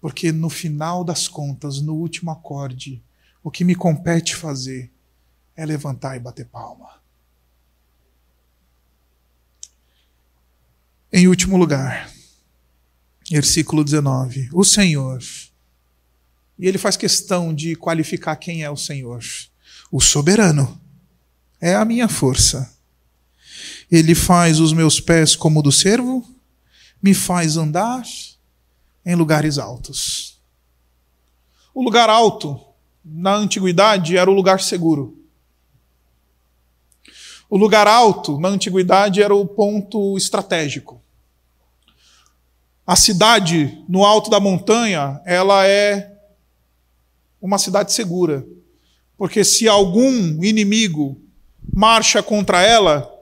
Porque 0.00 0.32
no 0.32 0.50
final 0.50 1.04
das 1.04 1.28
contas, 1.28 1.80
no 1.80 1.94
último 1.94 2.32
acorde, 2.32 3.02
o 3.42 3.50
que 3.50 3.64
me 3.64 3.74
compete 3.74 4.34
fazer 4.34 4.90
é 5.56 5.64
levantar 5.64 6.16
e 6.16 6.20
bater 6.20 6.46
palma. 6.46 7.00
Em 11.12 11.28
último 11.28 11.56
lugar, 11.56 12.10
versículo 13.30 13.84
19: 13.84 14.50
O 14.52 14.64
Senhor, 14.64 15.22
e 16.58 16.66
ele 16.66 16.76
faz 16.76 16.96
questão 16.96 17.54
de 17.54 17.76
qualificar 17.76 18.34
quem 18.36 18.64
é 18.64 18.70
o 18.70 18.76
Senhor, 18.76 19.22
o 19.92 20.00
soberano, 20.00 20.80
é 21.60 21.74
a 21.76 21.84
minha 21.84 22.08
força. 22.08 22.74
Ele 23.90 24.14
faz 24.14 24.58
os 24.58 24.72
meus 24.72 24.98
pés 24.98 25.36
como 25.36 25.62
do 25.62 25.70
servo 25.70 26.33
me 27.04 27.12
faz 27.12 27.58
andar 27.58 28.02
em 29.04 29.14
lugares 29.14 29.58
altos. 29.58 30.40
O 31.74 31.82
lugar 31.82 32.08
alto, 32.08 32.58
na 33.04 33.34
antiguidade, 33.34 34.16
era 34.16 34.30
o 34.30 34.32
lugar 34.32 34.58
seguro. 34.58 35.22
O 37.50 37.58
lugar 37.58 37.86
alto, 37.86 38.40
na 38.40 38.48
antiguidade, 38.48 39.22
era 39.22 39.34
o 39.34 39.44
ponto 39.46 40.16
estratégico. 40.16 40.98
A 42.86 42.96
cidade 42.96 43.84
no 43.86 44.02
alto 44.02 44.30
da 44.30 44.40
montanha, 44.40 45.20
ela 45.26 45.66
é 45.66 46.10
uma 47.38 47.58
cidade 47.58 47.92
segura. 47.92 48.46
Porque 49.18 49.44
se 49.44 49.68
algum 49.68 50.42
inimigo 50.42 51.20
marcha 51.70 52.22
contra 52.22 52.62
ela, 52.62 53.13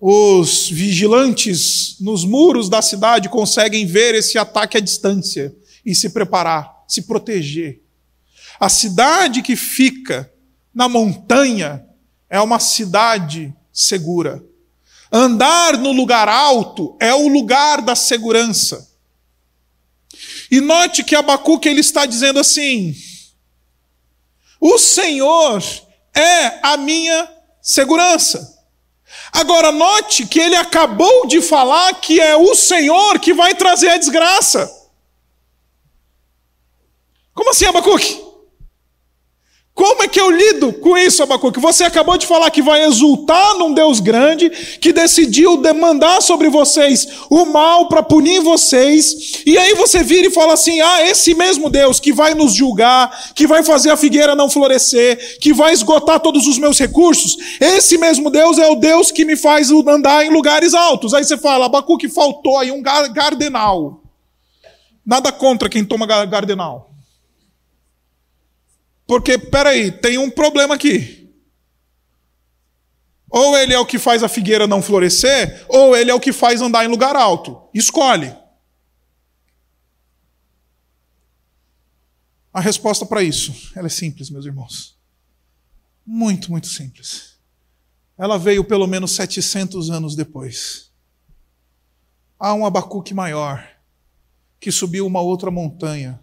os 0.00 0.70
vigilantes 0.70 1.96
nos 2.00 2.24
muros 2.24 2.70
da 2.70 2.80
cidade 2.80 3.28
conseguem 3.28 3.84
ver 3.84 4.14
esse 4.14 4.38
ataque 4.38 4.78
à 4.78 4.80
distância 4.80 5.54
e 5.84 5.94
se 5.94 6.08
preparar, 6.08 6.84
se 6.88 7.02
proteger. 7.02 7.82
A 8.58 8.70
cidade 8.70 9.42
que 9.42 9.54
fica 9.54 10.32
na 10.74 10.88
montanha 10.88 11.84
é 12.30 12.40
uma 12.40 12.58
cidade 12.58 13.54
segura. 13.70 14.42
Andar 15.12 15.76
no 15.76 15.92
lugar 15.92 16.28
alto 16.28 16.96
é 16.98 17.12
o 17.12 17.28
lugar 17.28 17.82
da 17.82 17.94
segurança. 17.94 18.88
E 20.50 20.60
note 20.60 21.04
que 21.04 21.14
Abacuque 21.14 21.68
ele 21.68 21.80
está 21.80 22.06
dizendo 22.06 22.40
assim: 22.40 22.94
O 24.58 24.78
Senhor 24.78 25.62
é 26.14 26.58
a 26.62 26.76
minha 26.78 27.30
segurança. 27.60 28.59
Agora 29.32 29.70
note 29.70 30.26
que 30.26 30.40
ele 30.40 30.56
acabou 30.56 31.26
de 31.26 31.40
falar 31.40 31.94
que 31.94 32.20
é 32.20 32.36
o 32.36 32.54
Senhor 32.54 33.18
que 33.18 33.32
vai 33.32 33.54
trazer 33.54 33.90
a 33.90 33.98
desgraça. 33.98 34.70
Como 37.34 37.50
assim, 37.50 37.66
Abacuque? 37.66 38.29
Como 39.72 40.02
é 40.02 40.08
que 40.08 40.20
eu 40.20 40.30
lido 40.30 40.74
com 40.74 40.98
isso, 40.98 41.22
Abacuque? 41.22 41.58
Você 41.58 41.84
acabou 41.84 42.18
de 42.18 42.26
falar 42.26 42.50
que 42.50 42.60
vai 42.60 42.84
exultar 42.84 43.56
num 43.56 43.72
Deus 43.72 43.98
grande, 43.98 44.50
que 44.50 44.92
decidiu 44.92 45.56
demandar 45.56 46.20
sobre 46.20 46.50
vocês 46.50 47.08
o 47.30 47.46
mal 47.46 47.88
para 47.88 48.02
punir 48.02 48.42
vocês, 48.42 49.42
e 49.46 49.56
aí 49.56 49.72
você 49.74 50.02
vira 50.02 50.26
e 50.26 50.30
fala 50.30 50.52
assim: 50.52 50.80
ah, 50.80 51.06
esse 51.06 51.34
mesmo 51.34 51.70
Deus 51.70 51.98
que 51.98 52.12
vai 52.12 52.34
nos 52.34 52.52
julgar, 52.52 53.32
que 53.34 53.46
vai 53.46 53.62
fazer 53.62 53.90
a 53.90 53.96
figueira 53.96 54.34
não 54.34 54.50
florescer, 54.50 55.38
que 55.40 55.52
vai 55.52 55.72
esgotar 55.72 56.20
todos 56.20 56.46
os 56.46 56.58
meus 56.58 56.78
recursos, 56.78 57.38
esse 57.58 57.96
mesmo 57.96 58.28
Deus 58.28 58.58
é 58.58 58.68
o 58.68 58.74
Deus 58.74 59.10
que 59.10 59.24
me 59.24 59.36
faz 59.36 59.70
andar 59.70 60.26
em 60.26 60.30
lugares 60.30 60.74
altos. 60.74 61.14
Aí 61.14 61.24
você 61.24 61.38
fala: 61.38 61.66
Abacuque, 61.66 62.08
faltou 62.08 62.58
aí 62.58 62.70
um 62.70 62.82
gardenal. 62.82 64.02
Nada 65.06 65.32
contra 65.32 65.68
quem 65.68 65.84
toma 65.84 66.06
gardenal. 66.06 66.89
Porque, 69.10 69.36
peraí, 69.36 69.90
tem 69.90 70.18
um 70.18 70.30
problema 70.30 70.76
aqui. 70.76 71.34
Ou 73.28 73.58
ele 73.58 73.74
é 73.74 73.78
o 73.80 73.84
que 73.84 73.98
faz 73.98 74.22
a 74.22 74.28
figueira 74.28 74.68
não 74.68 74.80
florescer, 74.80 75.66
ou 75.68 75.96
ele 75.96 76.12
é 76.12 76.14
o 76.14 76.20
que 76.20 76.32
faz 76.32 76.62
andar 76.62 76.84
em 76.84 76.88
lugar 76.88 77.16
alto. 77.16 77.60
Escolhe. 77.74 78.32
A 82.52 82.60
resposta 82.60 83.04
para 83.04 83.20
isso, 83.20 83.72
ela 83.74 83.88
é 83.88 83.90
simples, 83.90 84.30
meus 84.30 84.46
irmãos. 84.46 84.96
Muito, 86.06 86.48
muito 86.48 86.68
simples. 86.68 87.36
Ela 88.16 88.38
veio 88.38 88.62
pelo 88.62 88.86
menos 88.86 89.10
700 89.16 89.90
anos 89.90 90.14
depois. 90.14 90.92
Há 92.38 92.54
um 92.54 92.64
Abacuque 92.64 93.12
maior 93.12 93.68
que 94.60 94.70
subiu 94.70 95.04
uma 95.04 95.20
outra 95.20 95.50
montanha 95.50 96.22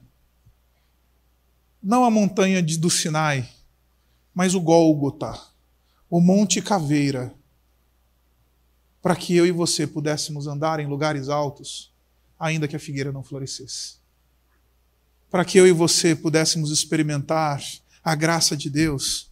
não 1.87 2.03
a 2.03 2.11
montanha 2.11 2.61
do 2.61 2.89
Sinai, 2.89 3.49
mas 4.33 4.53
o 4.53 4.59
Gólgota, 4.59 5.39
o 6.09 6.19
Monte 6.19 6.61
Caveira, 6.61 7.33
para 9.01 9.15
que 9.15 9.33
eu 9.33 9.45
e 9.45 9.53
você 9.53 9.87
pudéssemos 9.87 10.47
andar 10.47 10.81
em 10.81 10.85
lugares 10.85 11.29
altos, 11.29 11.93
ainda 12.37 12.67
que 12.67 12.75
a 12.75 12.79
figueira 12.79 13.09
não 13.13 13.23
florescesse. 13.23 13.99
Para 15.31 15.45
que 15.45 15.57
eu 15.57 15.65
e 15.65 15.71
você 15.71 16.13
pudéssemos 16.13 16.71
experimentar 16.71 17.63
a 18.03 18.15
graça 18.15 18.57
de 18.57 18.69
Deus, 18.69 19.31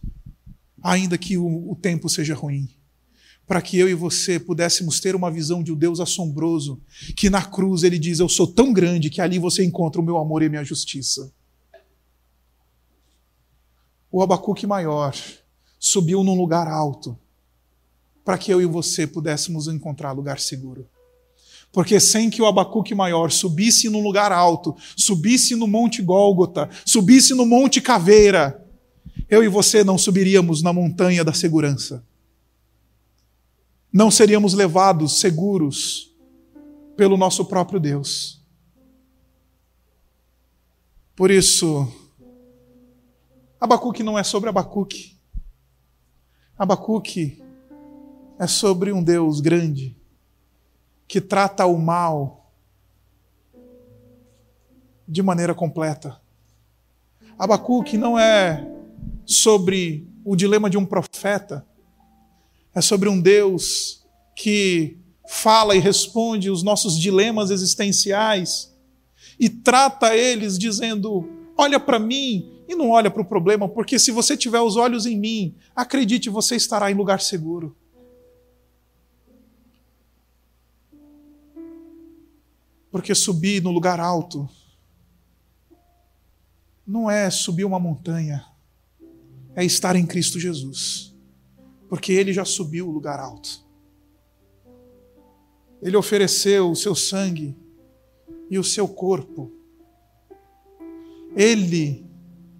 ainda 0.82 1.18
que 1.18 1.36
o, 1.36 1.70
o 1.70 1.76
tempo 1.76 2.08
seja 2.08 2.34
ruim 2.34 2.70
para 3.46 3.62
que 3.62 3.78
eu 3.78 3.88
e 3.88 3.94
você 3.94 4.40
pudéssemos 4.40 4.98
ter 4.98 5.14
uma 5.14 5.30
visão 5.30 5.62
de 5.62 5.70
um 5.70 5.76
Deus 5.76 6.00
assombroso, 6.00 6.82
que 7.16 7.30
na 7.30 7.44
cruz 7.44 7.84
ele 7.84 7.96
diz: 7.96 8.18
Eu 8.18 8.28
sou 8.28 8.44
tão 8.44 8.72
grande 8.72 9.08
que 9.08 9.20
ali 9.20 9.38
você 9.38 9.64
encontra 9.64 10.00
o 10.00 10.04
meu 10.04 10.18
amor 10.18 10.42
e 10.42 10.46
a 10.46 10.48
minha 10.48 10.64
justiça 10.64 11.32
o 14.16 14.22
Abacuque 14.22 14.66
maior 14.66 15.14
subiu 15.78 16.24
num 16.24 16.34
lugar 16.34 16.66
alto 16.66 17.18
para 18.24 18.38
que 18.38 18.50
eu 18.50 18.62
e 18.62 18.64
você 18.64 19.06
pudéssemos 19.06 19.68
encontrar 19.68 20.12
lugar 20.12 20.40
seguro. 20.40 20.88
Porque 21.70 22.00
sem 22.00 22.30
que 22.30 22.40
o 22.40 22.46
Abacuque 22.46 22.94
maior 22.94 23.30
subisse 23.30 23.90
num 23.90 24.02
lugar 24.02 24.32
alto, 24.32 24.74
subisse 24.96 25.54
no 25.54 25.66
Monte 25.66 26.00
Gólgota, 26.00 26.70
subisse 26.82 27.34
no 27.34 27.44
Monte 27.44 27.78
Caveira, 27.78 28.66
eu 29.28 29.44
e 29.44 29.48
você 29.48 29.84
não 29.84 29.98
subiríamos 29.98 30.62
na 30.62 30.72
montanha 30.72 31.22
da 31.22 31.34
segurança. 31.34 32.02
Não 33.92 34.10
seríamos 34.10 34.54
levados 34.54 35.20
seguros 35.20 36.10
pelo 36.96 37.18
nosso 37.18 37.44
próprio 37.44 37.78
Deus. 37.78 38.40
Por 41.14 41.30
isso, 41.30 42.05
Abacuque 43.60 44.02
não 44.02 44.18
é 44.18 44.22
sobre 44.22 44.50
Abacuque. 44.50 45.16
Abacuque 46.58 47.42
é 48.38 48.46
sobre 48.46 48.92
um 48.92 49.02
Deus 49.02 49.40
grande 49.40 49.96
que 51.08 51.20
trata 51.20 51.64
o 51.66 51.78
mal 51.78 52.52
de 55.08 55.22
maneira 55.22 55.54
completa. 55.54 56.20
Abacuque 57.38 57.96
não 57.96 58.18
é 58.18 58.66
sobre 59.24 60.06
o 60.24 60.36
dilema 60.36 60.68
de 60.68 60.76
um 60.76 60.84
profeta, 60.84 61.66
é 62.74 62.80
sobre 62.80 63.08
um 63.08 63.20
Deus 63.20 64.04
que 64.34 64.98
fala 65.28 65.74
e 65.74 65.78
responde 65.78 66.50
os 66.50 66.62
nossos 66.62 66.98
dilemas 66.98 67.50
existenciais 67.50 68.74
e 69.38 69.48
trata 69.48 70.14
eles 70.14 70.58
dizendo: 70.58 71.28
Olha 71.56 71.80
para 71.80 71.98
mim 71.98 72.55
e 72.68 72.74
não 72.74 72.90
olha 72.90 73.10
para 73.10 73.22
o 73.22 73.24
problema, 73.24 73.68
porque 73.68 73.98
se 73.98 74.10
você 74.10 74.36
tiver 74.36 74.60
os 74.60 74.76
olhos 74.76 75.06
em 75.06 75.18
mim, 75.18 75.54
acredite, 75.74 76.28
você 76.28 76.56
estará 76.56 76.90
em 76.90 76.94
lugar 76.94 77.20
seguro. 77.20 77.76
Porque 82.90 83.14
subir 83.14 83.62
no 83.62 83.70
lugar 83.70 84.00
alto 84.00 84.48
não 86.86 87.10
é 87.10 87.28
subir 87.30 87.64
uma 87.64 87.78
montanha, 87.78 88.46
é 89.54 89.64
estar 89.64 89.96
em 89.96 90.06
Cristo 90.06 90.40
Jesus. 90.40 91.14
Porque 91.88 92.12
ele 92.12 92.32
já 92.32 92.44
subiu 92.44 92.88
o 92.88 92.90
lugar 92.90 93.20
alto. 93.20 93.64
Ele 95.80 95.96
ofereceu 95.96 96.70
o 96.70 96.76
seu 96.76 96.94
sangue 96.94 97.56
e 98.50 98.58
o 98.58 98.64
seu 98.64 98.88
corpo. 98.88 99.52
Ele 101.36 102.05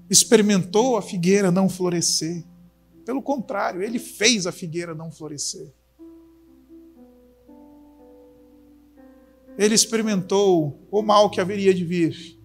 experimentou 0.09 0.97
a 0.97 1.03
figueira 1.03 1.51
não 1.51 1.69
florescer. 1.69 2.45
Pelo 3.05 3.23
contrário, 3.23 3.83
ele 3.83 3.99
fez 3.99 4.47
a 4.47 4.53
figueira 4.53 4.95
não 4.95 5.11
florescer. 5.11 5.73
Ele 9.59 9.75
experimentou 9.75 10.79
o 10.91 11.03
mal 11.03 11.31
que 11.31 11.41
haveria 11.41 11.73
de 11.73 11.85
vir. 11.85 12.39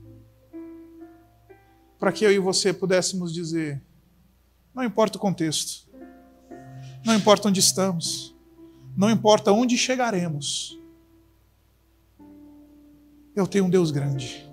Para 1.99 2.11
que 2.11 2.23
eu 2.23 2.31
e 2.31 2.39
você 2.39 2.73
pudéssemos 2.73 3.33
dizer: 3.33 3.81
não 4.73 4.83
importa 4.83 5.17
o 5.17 5.21
contexto, 5.21 5.89
não 7.05 7.15
importa 7.15 7.47
onde 7.47 7.59
estamos, 7.59 8.35
não 8.95 9.09
importa 9.09 9.51
onde 9.51 9.77
chegaremos, 9.77 10.79
eu 13.35 13.45
tenho 13.45 13.65
um 13.65 13.69
Deus 13.69 13.91
grande 13.91 14.50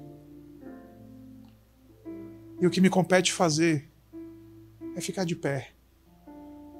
e 2.60 2.66
o 2.66 2.70
que 2.70 2.80
me 2.80 2.90
compete 2.90 3.32
fazer 3.32 3.88
é 4.96 5.00
ficar 5.00 5.24
de 5.24 5.36
pé 5.36 5.70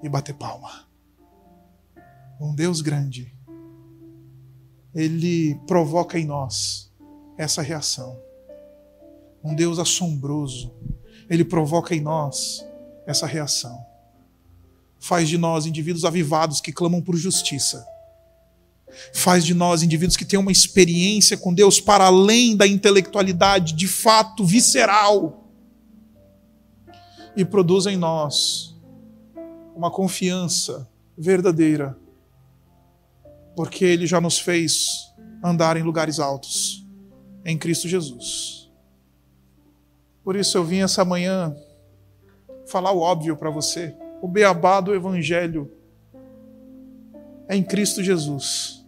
e 0.03 0.09
bater 0.09 0.35
palma. 0.35 0.89
Um 2.41 2.55
Deus 2.55 2.81
grande, 2.81 3.33
ele 4.95 5.55
provoca 5.67 6.19
em 6.19 6.25
nós 6.25 6.93
essa 7.37 7.63
reação. 7.63 8.19
Um 9.43 9.55
Deus 9.55 9.79
assombroso, 9.79 10.73
ele 11.31 11.45
provoca 11.45 11.95
em 11.95 12.01
nós 12.01 12.65
essa 13.07 13.27
reação. 13.27 13.79
Faz 14.99 15.29
de 15.29 15.39
nós 15.39 15.65
indivíduos 15.65 16.05
avivados 16.05 16.61
que 16.61 16.73
clamam 16.73 17.01
por 17.01 17.17
justiça. 17.17 17.87
Faz 19.13 19.45
de 19.45 19.55
nós 19.55 19.83
indivíduos 19.83 20.17
que 20.17 20.25
têm 20.25 20.39
uma 20.39 20.51
experiência 20.51 21.37
com 21.37 21.55
Deus 21.55 21.81
para 21.81 22.07
além 22.07 22.57
da 22.57 22.67
intelectualidade, 22.67 23.75
de 23.75 23.87
fato 23.87 24.45
visceral 24.45 25.38
e 27.37 27.45
produz 27.45 27.87
em 27.87 27.97
nós 27.97 28.77
uma 29.75 29.91
confiança 29.91 30.89
verdadeira, 31.17 31.97
porque 33.55 33.85
Ele 33.85 34.07
já 34.07 34.21
nos 34.21 34.39
fez 34.39 35.13
andar 35.43 35.77
em 35.77 35.83
lugares 35.83 36.19
altos 36.19 36.87
em 37.45 37.57
Cristo 37.57 37.89
Jesus. 37.89 38.71
Por 40.23 40.37
isso 40.37 40.59
eu 40.59 40.65
vim 40.65 40.81
essa 40.81 41.05
manhã 41.05 41.57
falar 42.67 42.93
o 42.93 43.01
óbvio 43.01 43.37
para 43.37 43.51
você. 43.51 43.97
O 44.21 44.29
beabá 44.29 44.81
do 44.81 44.95
Evangelho 44.95 45.73
é 47.49 47.57
em 47.57 47.63
Cristo 47.63 48.03
Jesus, 48.03 48.85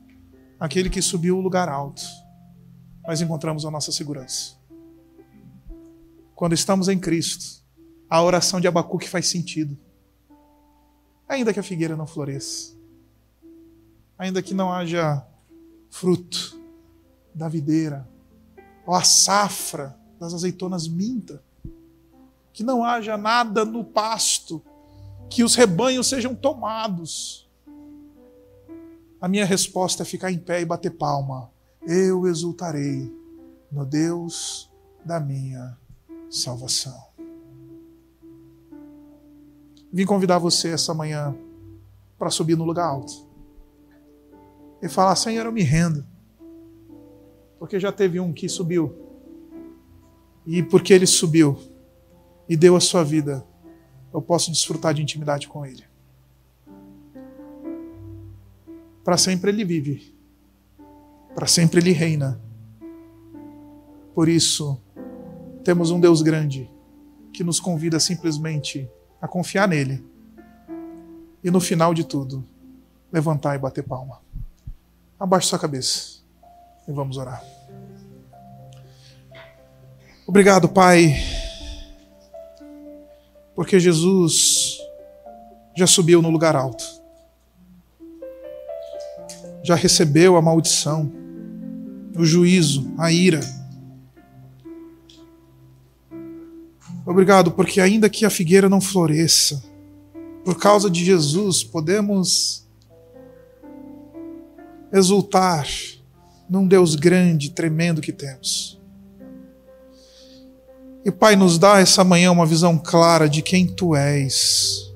aquele 0.59 0.91
que 0.91 1.01
subiu 1.01 1.39
o 1.39 1.41
lugar 1.41 1.69
alto. 1.69 2.03
Nós 3.07 3.21
encontramos 3.23 3.65
a 3.65 3.71
nossa 3.71 3.91
segurança. 3.91 4.55
Quando 6.35 6.53
estamos 6.53 6.89
em 6.89 6.99
Cristo, 6.99 7.60
a 8.11 8.21
oração 8.21 8.61
de 8.61 8.67
Abacuque 8.67 9.09
faz 9.09 9.29
sentido. 9.29 9.79
Ainda 11.29 11.53
que 11.55 11.61
a 11.61 11.63
figueira 11.63 11.97
não 11.97 12.09
floresça, 12.09 12.75
ainda 14.19 14.43
que 14.43 14.53
não 14.53 14.73
haja 14.73 15.25
fruto 15.89 16.61
da 17.33 17.49
videira, 17.49 18.09
ou 18.85 18.95
a 18.95 19.05
safra 19.05 19.97
das 20.19 20.35
azeitonas 20.35 20.89
minta, 20.89 21.41
que 22.53 22.65
não 22.65 22.83
haja 22.83 23.17
nada 23.17 23.65
no 23.65 23.85
pasto, 23.85 24.61
que 25.31 25.45
os 25.45 25.55
rebanhos 25.55 26.09
sejam 26.09 26.35
tomados. 26.35 27.49
A 29.21 29.29
minha 29.29 29.45
resposta 29.45 30.03
é 30.03 30.07
ficar 30.07 30.33
em 30.33 30.39
pé 30.39 30.61
e 30.61 30.65
bater 30.65 30.91
palma. 30.91 31.49
Eu 31.87 32.27
exultarei 32.27 33.15
no 33.71 33.87
Deus 33.87 34.69
da 35.05 35.21
minha 35.21 35.79
salvação. 36.29 37.10
Vim 39.93 40.05
convidar 40.05 40.39
você 40.39 40.69
essa 40.69 40.95
manhã 40.95 41.35
para 42.19 42.31
subir 42.31 42.57
no 42.57 42.65
lugar 42.65 42.87
alto 42.87 43.27
e 44.83 44.89
falar: 44.89 45.17
Senhor, 45.17 45.45
eu 45.45 45.53
me 45.53 45.63
rendo. 45.63 46.07
Porque 47.59 47.79
já 47.79 47.93
teve 47.93 48.21
um 48.21 48.33
que 48.33 48.49
subiu. 48.49 48.95
E 50.47 50.63
porque 50.63 50.93
ele 50.93 51.07
subiu 51.07 51.59
e 52.49 52.57
deu 52.57 52.75
a 52.75 52.81
sua 52.81 53.05
vida, 53.05 53.45
eu 54.13 54.21
posso 54.21 54.51
desfrutar 54.51 54.95
de 54.95 55.03
intimidade 55.03 55.47
com 55.47 55.65
ele. 55.65 55.85
Para 59.05 59.17
sempre 59.17 59.51
ele 59.51 59.65
vive. 59.65 60.15
Para 61.35 61.47
sempre 61.47 61.81
ele 61.81 61.93
reina. 61.93 62.41
Por 64.15 64.29
isso, 64.29 64.81
temos 65.63 65.91
um 65.91 66.01
Deus 66.01 66.23
grande 66.23 66.71
que 67.33 67.45
nos 67.45 67.61
convida 67.61 68.01
simplesmente 68.01 68.91
a 69.21 69.29
confiar 69.29 69.69
nele. 69.69 70.05
E 71.43 71.51
no 71.51 71.61
final 71.61 71.95
de 71.95 72.05
tudo, 72.05 72.45
levantar 73.13 73.55
e 73.55 73.59
bater 73.59 73.83
palma. 73.83 74.21
Abaixe 75.19 75.49
sua 75.49 75.59
cabeça 75.59 76.21
e 76.87 76.93
vamos 76.93 77.17
orar. 77.17 77.43
Obrigado, 80.27 80.69
Pai, 80.69 81.15
porque 83.55 83.81
Jesus 83.81 84.79
já 85.75 85.87
subiu 85.87 86.23
no 86.23 86.31
lugar 86.31 86.55
alto, 86.55 86.85
já 89.63 89.75
recebeu 89.75 90.37
a 90.37 90.43
maldição, 90.43 91.11
o 92.17 92.25
juízo, 92.25 92.95
a 92.97 93.11
ira. 93.11 93.41
Obrigado, 97.11 97.51
porque 97.51 97.81
ainda 97.81 98.09
que 98.09 98.25
a 98.25 98.31
figueira 98.31 98.69
não 98.69 98.81
floresça, 98.81 99.61
por 100.45 100.57
causa 100.57 100.89
de 100.89 101.05
Jesus, 101.05 101.65
podemos 101.65 102.65
exultar 104.93 105.67
num 106.49 106.69
Deus 106.69 106.95
grande, 106.95 107.51
tremendo 107.51 108.01
que 108.01 108.13
temos. 108.13 108.81
E 111.05 111.11
Pai, 111.11 111.35
nos 111.35 111.59
dá 111.59 111.81
essa 111.81 112.05
manhã 112.05 112.31
uma 112.31 112.47
visão 112.47 112.79
clara 112.79 113.29
de 113.29 113.43
quem 113.43 113.67
Tu 113.67 113.97
és. 113.97 114.95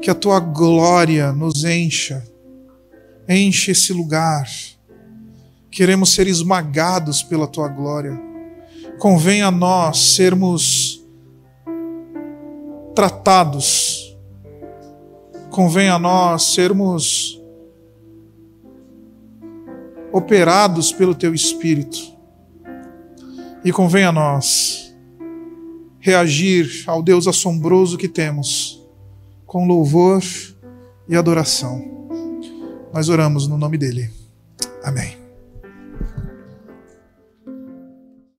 Que 0.00 0.08
a 0.08 0.14
Tua 0.14 0.40
glória 0.40 1.32
nos 1.32 1.64
encha, 1.64 2.26
enche 3.28 3.72
esse 3.72 3.92
lugar. 3.92 4.48
Queremos 5.70 6.14
ser 6.14 6.26
esmagados 6.26 7.22
pela 7.22 7.46
Tua 7.46 7.68
glória. 7.68 8.31
Convém 9.02 9.42
a 9.42 9.50
nós 9.50 9.98
sermos 10.14 11.04
tratados, 12.94 14.16
convém 15.50 15.88
a 15.88 15.98
nós 15.98 16.54
sermos 16.54 17.42
operados 20.12 20.92
pelo 20.92 21.16
teu 21.16 21.34
espírito. 21.34 21.98
E 23.64 23.72
convém 23.72 24.04
a 24.04 24.12
nós 24.12 24.94
reagir 25.98 26.84
ao 26.86 27.02
Deus 27.02 27.26
assombroso 27.26 27.98
que 27.98 28.06
temos 28.06 28.86
com 29.44 29.66
louvor 29.66 30.22
e 31.08 31.16
adoração. 31.16 32.08
Nós 32.94 33.08
oramos 33.08 33.48
no 33.48 33.58
nome 33.58 33.76
dele. 33.76 34.08
Amém. 34.84 35.21